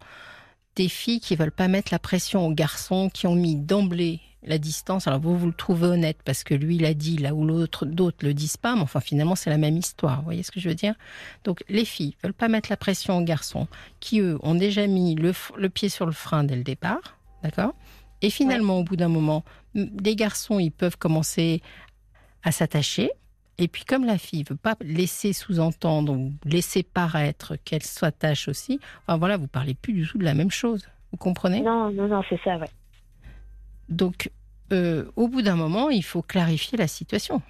des 0.78 0.88
filles 0.88 1.18
qui 1.18 1.34
veulent 1.34 1.50
pas 1.50 1.66
mettre 1.66 1.92
la 1.92 1.98
pression 1.98 2.46
aux 2.46 2.52
garçons, 2.52 3.10
qui 3.12 3.26
ont 3.26 3.34
mis 3.34 3.56
d'emblée 3.56 4.20
la 4.44 4.58
distance. 4.58 5.08
Alors 5.08 5.18
vous, 5.18 5.36
vous 5.36 5.48
le 5.48 5.52
trouvez 5.52 5.88
honnête 5.88 6.18
parce 6.24 6.44
que 6.44 6.54
lui 6.54 6.78
l'a 6.78 6.94
dit 6.94 7.16
là 7.16 7.34
où 7.34 7.44
l'autre, 7.44 7.84
d'autres 7.84 8.24
le 8.24 8.32
disent 8.32 8.56
pas, 8.56 8.76
mais 8.76 8.82
enfin 8.82 9.00
finalement 9.00 9.34
c'est 9.34 9.50
la 9.50 9.58
même 9.58 9.76
histoire. 9.76 10.18
Vous 10.18 10.24
voyez 10.24 10.44
ce 10.44 10.52
que 10.52 10.60
je 10.60 10.68
veux 10.68 10.76
dire? 10.76 10.94
Donc 11.42 11.64
les 11.68 11.84
filles 11.84 12.14
veulent 12.22 12.32
pas 12.32 12.46
mettre 12.46 12.70
la 12.70 12.76
pression 12.76 13.18
aux 13.18 13.24
garçons, 13.24 13.66
qui 13.98 14.20
eux 14.20 14.38
ont 14.42 14.54
déjà 14.54 14.86
mis 14.86 15.16
le, 15.16 15.32
le 15.56 15.68
pied 15.68 15.88
sur 15.88 16.06
le 16.06 16.12
frein 16.12 16.44
dès 16.44 16.54
le 16.54 16.62
départ, 16.62 17.18
d'accord? 17.42 17.74
Et 18.22 18.30
finalement, 18.30 18.76
ouais. 18.76 18.80
au 18.80 18.84
bout 18.84 18.96
d'un 18.96 19.08
moment, 19.08 19.44
les 19.74 20.14
garçons 20.14 20.60
ils 20.60 20.70
peuvent 20.70 20.96
commencer 20.96 21.60
à 22.44 22.52
s'attacher. 22.52 23.10
Et 23.58 23.66
puis 23.66 23.84
comme 23.84 24.04
la 24.04 24.18
fille 24.18 24.44
veut 24.48 24.56
pas 24.56 24.76
laisser 24.80 25.32
sous-entendre 25.32 26.12
ou 26.12 26.32
laisser 26.44 26.84
paraître 26.84 27.56
qu'elle 27.64 27.82
s'attache 27.82 28.46
aussi, 28.48 28.78
enfin 29.02 29.18
voilà, 29.18 29.36
vous 29.36 29.48
parlez 29.48 29.74
plus 29.74 29.92
du 29.92 30.06
tout 30.06 30.18
de 30.18 30.24
la 30.24 30.34
même 30.34 30.50
chose. 30.50 30.88
Vous 31.10 31.18
comprenez? 31.18 31.60
Non, 31.60 31.90
non, 31.90 32.06
non, 32.06 32.22
c'est 32.28 32.40
ça, 32.44 32.56
ouais. 32.58 32.70
Donc, 33.88 34.30
euh, 34.72 35.06
au 35.16 35.28
bout 35.28 35.42
d'un 35.42 35.56
moment, 35.56 35.90
il 35.90 36.04
faut 36.04 36.22
clarifier 36.22 36.78
la 36.78 36.86
situation. 36.86 37.42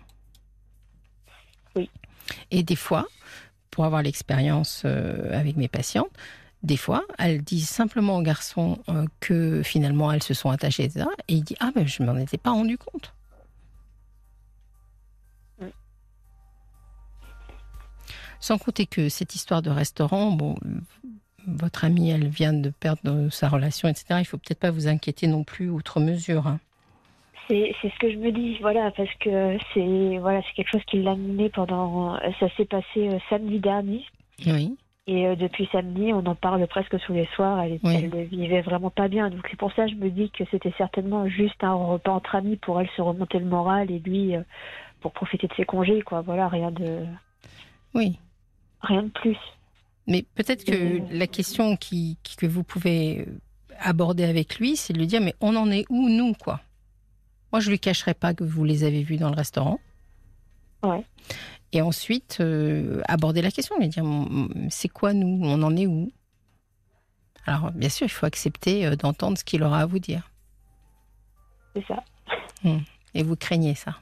Oui. 1.76 1.90
Et 2.50 2.62
des 2.62 2.76
fois, 2.76 3.06
pour 3.70 3.84
avoir 3.84 4.02
l'expérience 4.02 4.82
euh, 4.84 5.38
avec 5.38 5.56
mes 5.56 5.68
patientes, 5.68 6.10
des 6.62 6.76
fois, 6.76 7.04
elles 7.18 7.42
disent 7.42 7.68
simplement 7.68 8.16
aux 8.16 8.22
garçons 8.22 8.78
euh, 8.88 9.04
que 9.20 9.62
finalement 9.62 10.10
elles 10.10 10.22
se 10.22 10.34
sont 10.34 10.50
attachées, 10.50 10.84
etc. 10.84 11.06
Et 11.28 11.34
il 11.34 11.44
dit 11.44 11.56
Ah, 11.60 11.70
mais 11.74 11.86
je 11.86 12.02
m'en 12.02 12.16
étais 12.16 12.38
pas 12.38 12.50
rendu 12.50 12.78
compte. 12.78 13.12
Sans 18.40 18.58
compter 18.58 18.86
que 18.86 19.08
cette 19.08 19.34
histoire 19.34 19.62
de 19.62 19.70
restaurant, 19.70 20.30
bon, 20.32 20.54
votre 21.46 21.84
amie, 21.84 22.10
elle 22.10 22.28
vient 22.28 22.52
de 22.52 22.70
perdre 22.70 23.28
sa 23.30 23.48
relation, 23.48 23.88
etc. 23.88 24.16
Il 24.20 24.24
faut 24.24 24.36
peut-être 24.38 24.60
pas 24.60 24.70
vous 24.70 24.86
inquiéter 24.88 25.26
non 25.26 25.44
plus 25.44 25.68
outre 25.70 26.00
mesure. 26.00 26.46
Hein. 26.46 26.60
C'est 27.48 27.72
ce 27.82 27.98
que 27.98 28.10
je 28.12 28.16
me 28.18 28.30
dis, 28.30 28.58
voilà, 28.60 28.90
parce 28.90 29.12
que 29.20 29.56
c'est 29.72 30.18
voilà, 30.18 30.42
c'est 30.42 30.52
quelque 30.54 30.70
chose 30.70 30.84
qui 30.86 31.02
l'a 31.02 31.14
mené 31.16 31.48
pendant. 31.48 32.18
Ça 32.38 32.48
s'est 32.56 32.66
passé 32.66 33.08
euh, 33.08 33.18
samedi 33.30 33.58
dernier. 33.58 34.04
Oui. 34.46 34.76
Et 35.06 35.26
euh, 35.26 35.34
depuis 35.34 35.66
samedi, 35.72 36.12
on 36.12 36.26
en 36.26 36.34
parle 36.34 36.66
presque 36.66 36.98
tous 37.00 37.14
les 37.14 37.26
soirs. 37.34 37.58
Elle, 37.62 37.78
Oui. 37.82 37.94
elle 37.96 38.10
ne 38.10 38.22
vivait 38.24 38.60
vraiment 38.60 38.90
pas 38.90 39.08
bien. 39.08 39.30
Donc 39.30 39.46
c'est 39.50 39.56
pour 39.56 39.72
ça 39.72 39.86
que 39.86 39.92
je 39.92 39.96
me 39.96 40.10
dis 40.10 40.30
que 40.30 40.44
c'était 40.50 40.74
certainement 40.76 41.26
juste 41.26 41.64
un 41.64 41.72
repas 41.72 42.12
entre 42.12 42.34
amis 42.34 42.56
pour 42.56 42.78
elle 42.82 42.90
se 42.94 43.00
remonter 43.00 43.38
le 43.38 43.46
moral 43.46 43.90
et 43.90 43.98
lui 43.98 44.36
euh, 44.36 44.42
pour 45.00 45.12
profiter 45.12 45.46
de 45.46 45.54
ses 45.54 45.64
congés, 45.64 46.02
quoi. 46.02 46.20
Voilà, 46.20 46.48
rien 46.48 46.70
de 46.70 47.06
Oui. 47.94 48.18
Rien 48.80 49.02
de 49.02 49.08
plus. 49.10 49.36
Mais 50.06 50.24
peut-être 50.34 50.64
que 50.64 51.02
la 51.12 51.26
question 51.26 51.76
qui, 51.76 52.16
que 52.38 52.46
vous 52.46 52.64
pouvez 52.64 53.26
aborder 53.78 54.24
avec 54.24 54.58
lui, 54.58 54.76
c'est 54.76 54.92
de 54.92 54.98
lui 54.98 55.06
dire 55.06 55.20
mais 55.20 55.34
on 55.40 55.54
en 55.56 55.70
est 55.70 55.84
où 55.90 56.08
nous 56.08 56.34
quoi? 56.34 56.60
Moi 57.52 57.60
je 57.60 57.70
lui 57.70 57.78
cacherai 57.78 58.14
pas 58.14 58.34
que 58.34 58.44
vous 58.44 58.64
les 58.64 58.84
avez 58.84 59.02
vus 59.02 59.16
dans 59.16 59.30
le 59.30 59.36
restaurant. 59.36 59.78
Ouais. 60.82 61.04
Et 61.72 61.82
ensuite 61.82 62.38
euh, 62.40 63.02
aborder 63.06 63.42
la 63.42 63.50
question, 63.50 63.78
lui 63.78 63.88
dire 63.88 64.04
c'est 64.70 64.88
quoi 64.88 65.12
nous? 65.12 65.40
On 65.42 65.62
en 65.62 65.76
est 65.76 65.86
où? 65.86 66.10
Alors 67.46 67.70
bien 67.72 67.88
sûr 67.88 68.06
il 68.06 68.10
faut 68.10 68.26
accepter 68.26 68.86
euh, 68.86 68.96
d'entendre 68.96 69.36
ce 69.36 69.44
qu'il 69.44 69.62
aura 69.62 69.80
à 69.80 69.86
vous 69.86 69.98
dire. 69.98 70.30
C'est 71.74 71.84
ça. 71.86 72.02
Et 73.14 73.22
vous 73.22 73.36
craignez 73.36 73.74
ça? 73.74 73.96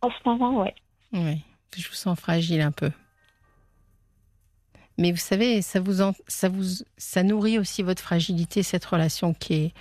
En 0.00 0.10
ce 0.10 0.28
moment, 0.28 0.60
ouais. 0.60 0.74
Oui. 1.12 1.42
Je 1.76 1.88
vous 1.88 1.94
sens 1.94 2.18
fragile 2.18 2.60
un 2.60 2.72
peu. 2.72 2.90
Mais 4.98 5.10
vous 5.10 5.18
savez, 5.18 5.62
ça 5.62 5.80
vous, 5.80 6.02
en- 6.02 6.14
ça 6.28 6.48
vous, 6.48 6.64
ça 6.98 7.22
nourrit 7.22 7.58
aussi 7.58 7.82
votre 7.82 8.02
fragilité, 8.02 8.62
cette 8.62 8.84
relation 8.84 9.32
qui 9.32 9.54
est, 9.54 9.74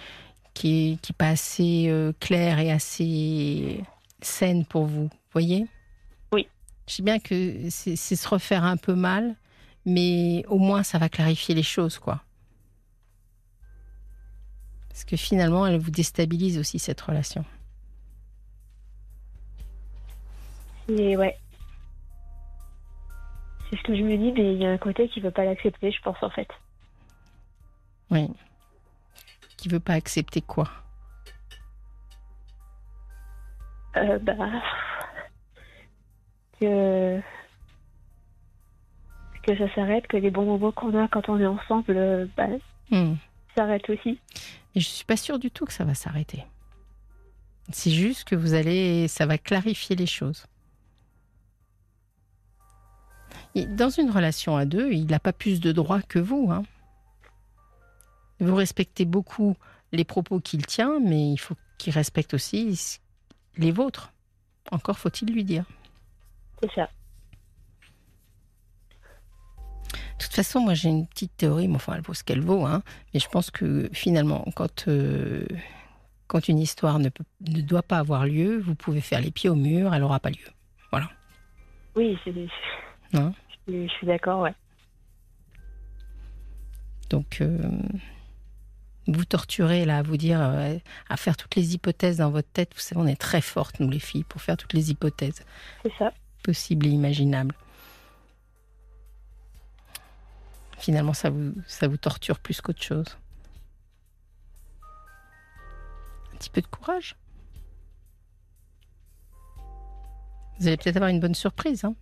qui 0.53 0.93
est, 0.93 1.01
qui 1.01 1.11
est 1.11 1.15
pas 1.17 1.29
assez 1.29 1.87
euh, 1.89 2.13
claire 2.19 2.59
et 2.59 2.71
assez 2.71 3.83
saine 4.21 4.65
pour 4.65 4.85
vous. 4.85 5.09
Voyez? 5.33 5.67
Oui. 6.31 6.47
Je 6.87 6.93
sais 6.95 7.03
bien 7.03 7.19
que 7.19 7.69
c'est 7.69 7.95
c'est 7.97 8.15
se 8.15 8.27
refaire 8.27 8.63
un 8.63 8.77
peu 8.77 8.95
mal, 8.95 9.35
mais 9.85 10.45
au 10.47 10.57
moins 10.59 10.83
ça 10.83 10.97
va 10.97 11.09
clarifier 11.09 11.55
les 11.55 11.63
choses, 11.63 11.99
quoi. 11.99 12.23
Parce 14.89 15.03
que 15.03 15.17
finalement, 15.17 15.65
elle 15.67 15.79
vous 15.79 15.91
déstabilise 15.91 16.57
aussi 16.57 16.79
cette 16.79 16.99
relation. 17.01 17.43
Et 20.89 21.15
ouais. 21.15 21.37
C'est 23.71 23.77
ce 23.77 23.83
que 23.83 23.95
je 23.95 24.03
me 24.03 24.15
dis, 24.17 24.31
mais 24.33 24.53
il 24.53 24.61
y 24.61 24.65
a 24.65 24.71
un 24.71 24.77
côté 24.77 25.07
qui 25.07 25.21
veut 25.21 25.31
pas 25.31 25.45
l'accepter, 25.45 25.91
je 25.91 26.01
pense 26.01 26.21
en 26.21 26.29
fait. 26.29 26.47
Oui. 28.11 28.27
Qui 29.57 29.69
veut 29.69 29.79
pas 29.79 29.93
accepter 29.93 30.41
quoi? 30.41 30.69
Euh, 33.95 34.19
bah. 34.19 34.35
Que. 36.59 37.19
Que 39.43 39.57
ça 39.57 39.73
s'arrête, 39.73 40.05
que 40.07 40.17
les 40.17 40.29
bons 40.31 40.45
moments 40.45 40.71
qu'on 40.71 40.95
a 41.01 41.07
quand 41.07 41.27
on 41.29 41.39
est 41.39 41.47
ensemble, 41.47 41.95
euh, 41.97 42.25
bah, 42.37 42.47
Hmm. 42.91 43.15
s'arrêtent 43.55 43.89
aussi. 43.89 44.19
Et 44.75 44.81
je 44.81 44.85
suis 44.87 45.05
pas 45.05 45.15
sûre 45.17 45.39
du 45.39 45.49
tout 45.49 45.65
que 45.65 45.71
ça 45.73 45.85
va 45.85 45.93
s'arrêter. 45.93 46.43
C'est 47.71 47.89
juste 47.91 48.27
que 48.27 48.35
vous 48.35 48.53
allez, 48.53 49.07
ça 49.07 49.25
va 49.25 49.37
clarifier 49.37 49.95
les 49.95 50.05
choses. 50.05 50.45
Dans 53.55 53.89
une 53.89 54.09
relation 54.09 54.55
à 54.55 54.65
deux, 54.65 54.91
il 54.91 55.07
n'a 55.07 55.19
pas 55.19 55.33
plus 55.33 55.59
de 55.59 55.71
droits 55.71 56.01
que 56.01 56.19
vous. 56.19 56.49
hein. 56.51 56.63
Vous 58.39 58.55
respectez 58.55 59.05
beaucoup 59.05 59.55
les 59.91 60.03
propos 60.05 60.39
qu'il 60.39 60.65
tient, 60.65 60.99
mais 60.99 61.31
il 61.33 61.37
faut 61.37 61.55
qu'il 61.77 61.93
respecte 61.93 62.33
aussi 62.33 62.99
les 63.57 63.71
vôtres. 63.71 64.13
Encore 64.71 64.97
faut-il 64.97 65.31
lui 65.33 65.43
dire. 65.43 65.65
C'est 66.63 66.71
ça. 66.73 66.89
De 69.93 70.25
toute 70.25 70.33
façon, 70.33 70.61
moi 70.61 70.75
j'ai 70.75 70.89
une 70.89 71.07
petite 71.07 71.35
théorie, 71.35 71.67
mais 71.67 71.75
enfin 71.75 71.93
elle 71.95 72.01
vaut 72.01 72.13
ce 72.13 72.23
qu'elle 72.23 72.41
vaut, 72.41 72.65
hein, 72.65 72.83
mais 73.13 73.19
je 73.19 73.27
pense 73.27 73.49
que 73.51 73.89
finalement, 73.91 74.45
quand, 74.55 74.87
euh, 74.87 75.45
quand 76.27 76.47
une 76.47 76.59
histoire 76.59 76.99
ne, 76.99 77.09
peut, 77.09 77.23
ne 77.41 77.61
doit 77.61 77.81
pas 77.81 77.97
avoir 77.97 78.25
lieu, 78.25 78.59
vous 78.59 78.75
pouvez 78.75 79.01
faire 79.01 79.19
les 79.19 79.31
pieds 79.31 79.49
au 79.49 79.55
mur, 79.55 79.93
elle 79.93 80.01
n'aura 80.01 80.19
pas 80.19 80.29
lieu. 80.29 80.47
Voilà. 80.91 81.09
Oui, 81.95 82.17
c'est, 82.23 82.33
Hein 83.13 83.33
je, 83.67 83.87
je 83.87 83.91
suis 83.93 84.07
d'accord, 84.07 84.41
ouais. 84.41 84.53
Donc, 87.09 87.41
euh, 87.41 87.57
vous 89.07 89.25
torturez 89.25 89.83
là, 89.85 89.97
à 89.97 90.01
vous 90.01 90.15
dire, 90.17 90.39
euh, 90.41 90.77
à 91.09 91.17
faire 91.17 91.35
toutes 91.35 91.55
les 91.55 91.73
hypothèses 91.73 92.17
dans 92.17 92.31
votre 92.31 92.47
tête. 92.49 92.71
Vous 92.73 92.79
savez, 92.79 93.01
on 93.01 93.07
est 93.07 93.19
très 93.19 93.41
fortes, 93.41 93.79
nous 93.79 93.89
les 93.89 93.99
filles, 93.99 94.23
pour 94.23 94.41
faire 94.41 94.55
toutes 94.57 94.73
les 94.73 94.91
hypothèses 94.91 95.43
C'est 95.83 95.91
ça. 95.97 96.13
possibles 96.43 96.85
et 96.85 96.89
imaginables. 96.89 97.53
Finalement, 100.77 101.13
ça 101.13 101.29
vous, 101.29 101.53
ça 101.67 101.87
vous 101.87 101.97
torture 101.97 102.39
plus 102.39 102.59
qu'autre 102.61 102.81
chose. 102.81 103.17
Un 106.33 106.37
petit 106.37 106.49
peu 106.49 106.61
de 106.61 106.67
courage. 106.67 107.15
Vous 110.59 110.67
allez 110.67 110.77
peut-être 110.77 110.95
avoir 110.97 111.09
une 111.09 111.19
bonne 111.19 111.35
surprise. 111.35 111.83
Hein 111.85 111.95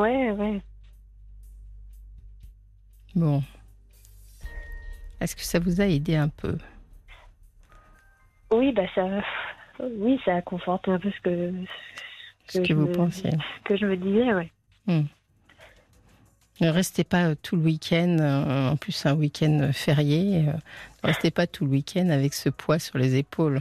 Ouais, 0.00 0.30
ouais. 0.32 0.62
bon. 3.14 3.42
Est-ce 5.20 5.34
que 5.34 5.42
ça 5.42 5.58
vous 5.58 5.80
a 5.80 5.86
aidé 5.86 6.14
un 6.14 6.28
peu? 6.28 6.56
Oui, 8.52 8.72
bah 8.72 8.86
ça, 8.94 9.04
oui, 9.80 10.20
ça 10.24 10.40
conforte 10.42 10.88
un 10.88 10.98
peu 10.98 11.10
ce 11.10 11.20
que, 11.20 11.52
Ce 12.48 12.58
que 12.60 12.72
vous 12.72 12.86
me- 12.86 12.92
pensiez 12.92 13.30
ce 13.32 13.64
que 13.64 13.76
je 13.76 13.86
me 13.86 13.96
disais, 13.96 14.32
ouais. 14.34 14.50
Ne 16.60 16.68
restez 16.70 17.04
pas 17.04 17.26
euh, 17.28 17.34
tout 17.40 17.56
le 17.56 17.62
week-end, 17.62 18.16
euh, 18.20 18.70
en 18.70 18.76
plus 18.76 19.06
un 19.06 19.14
week-end 19.14 19.58
euh, 19.62 19.72
férié, 19.72 20.42
ne 20.42 20.52
restez 21.04 21.30
pas 21.30 21.46
tout 21.46 21.64
le 21.64 21.70
week-end 21.72 22.08
avec 22.08 22.34
ce 22.34 22.48
poids 22.48 22.78
sur 22.80 22.98
les 22.98 23.16
épaules. 23.16 23.60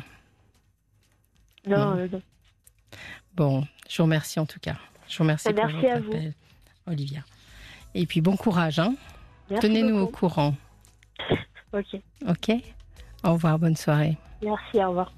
Non, 1.67 1.95
Mm. 1.95 1.97
euh, 1.99 2.07
non. 2.11 2.21
Bon, 3.35 3.67
je 3.89 3.97
vous 3.97 4.03
remercie 4.03 4.39
en 4.39 4.45
tout 4.47 4.59
cas. 4.59 4.77
Je 5.07 5.17
vous 5.17 5.23
remercie 5.23 5.53
pour 5.53 5.65
Merci 5.65 5.75
votre 5.81 5.95
à 5.95 5.99
vous. 5.99 6.11
appel, 6.11 6.33
Olivia. 6.87 7.21
Et 7.95 8.05
puis 8.05 8.21
bon 8.21 8.35
courage, 8.35 8.79
hein. 8.79 8.95
Tenez-nous 9.61 9.97
au 9.99 10.07
courant. 10.07 10.55
Ok. 11.73 11.99
Ok 12.27 12.51
Au 13.25 13.33
revoir, 13.33 13.59
bonne 13.59 13.75
soirée. 13.75 14.17
Merci, 14.41 14.77
au 14.77 14.87
revoir. 14.89 15.11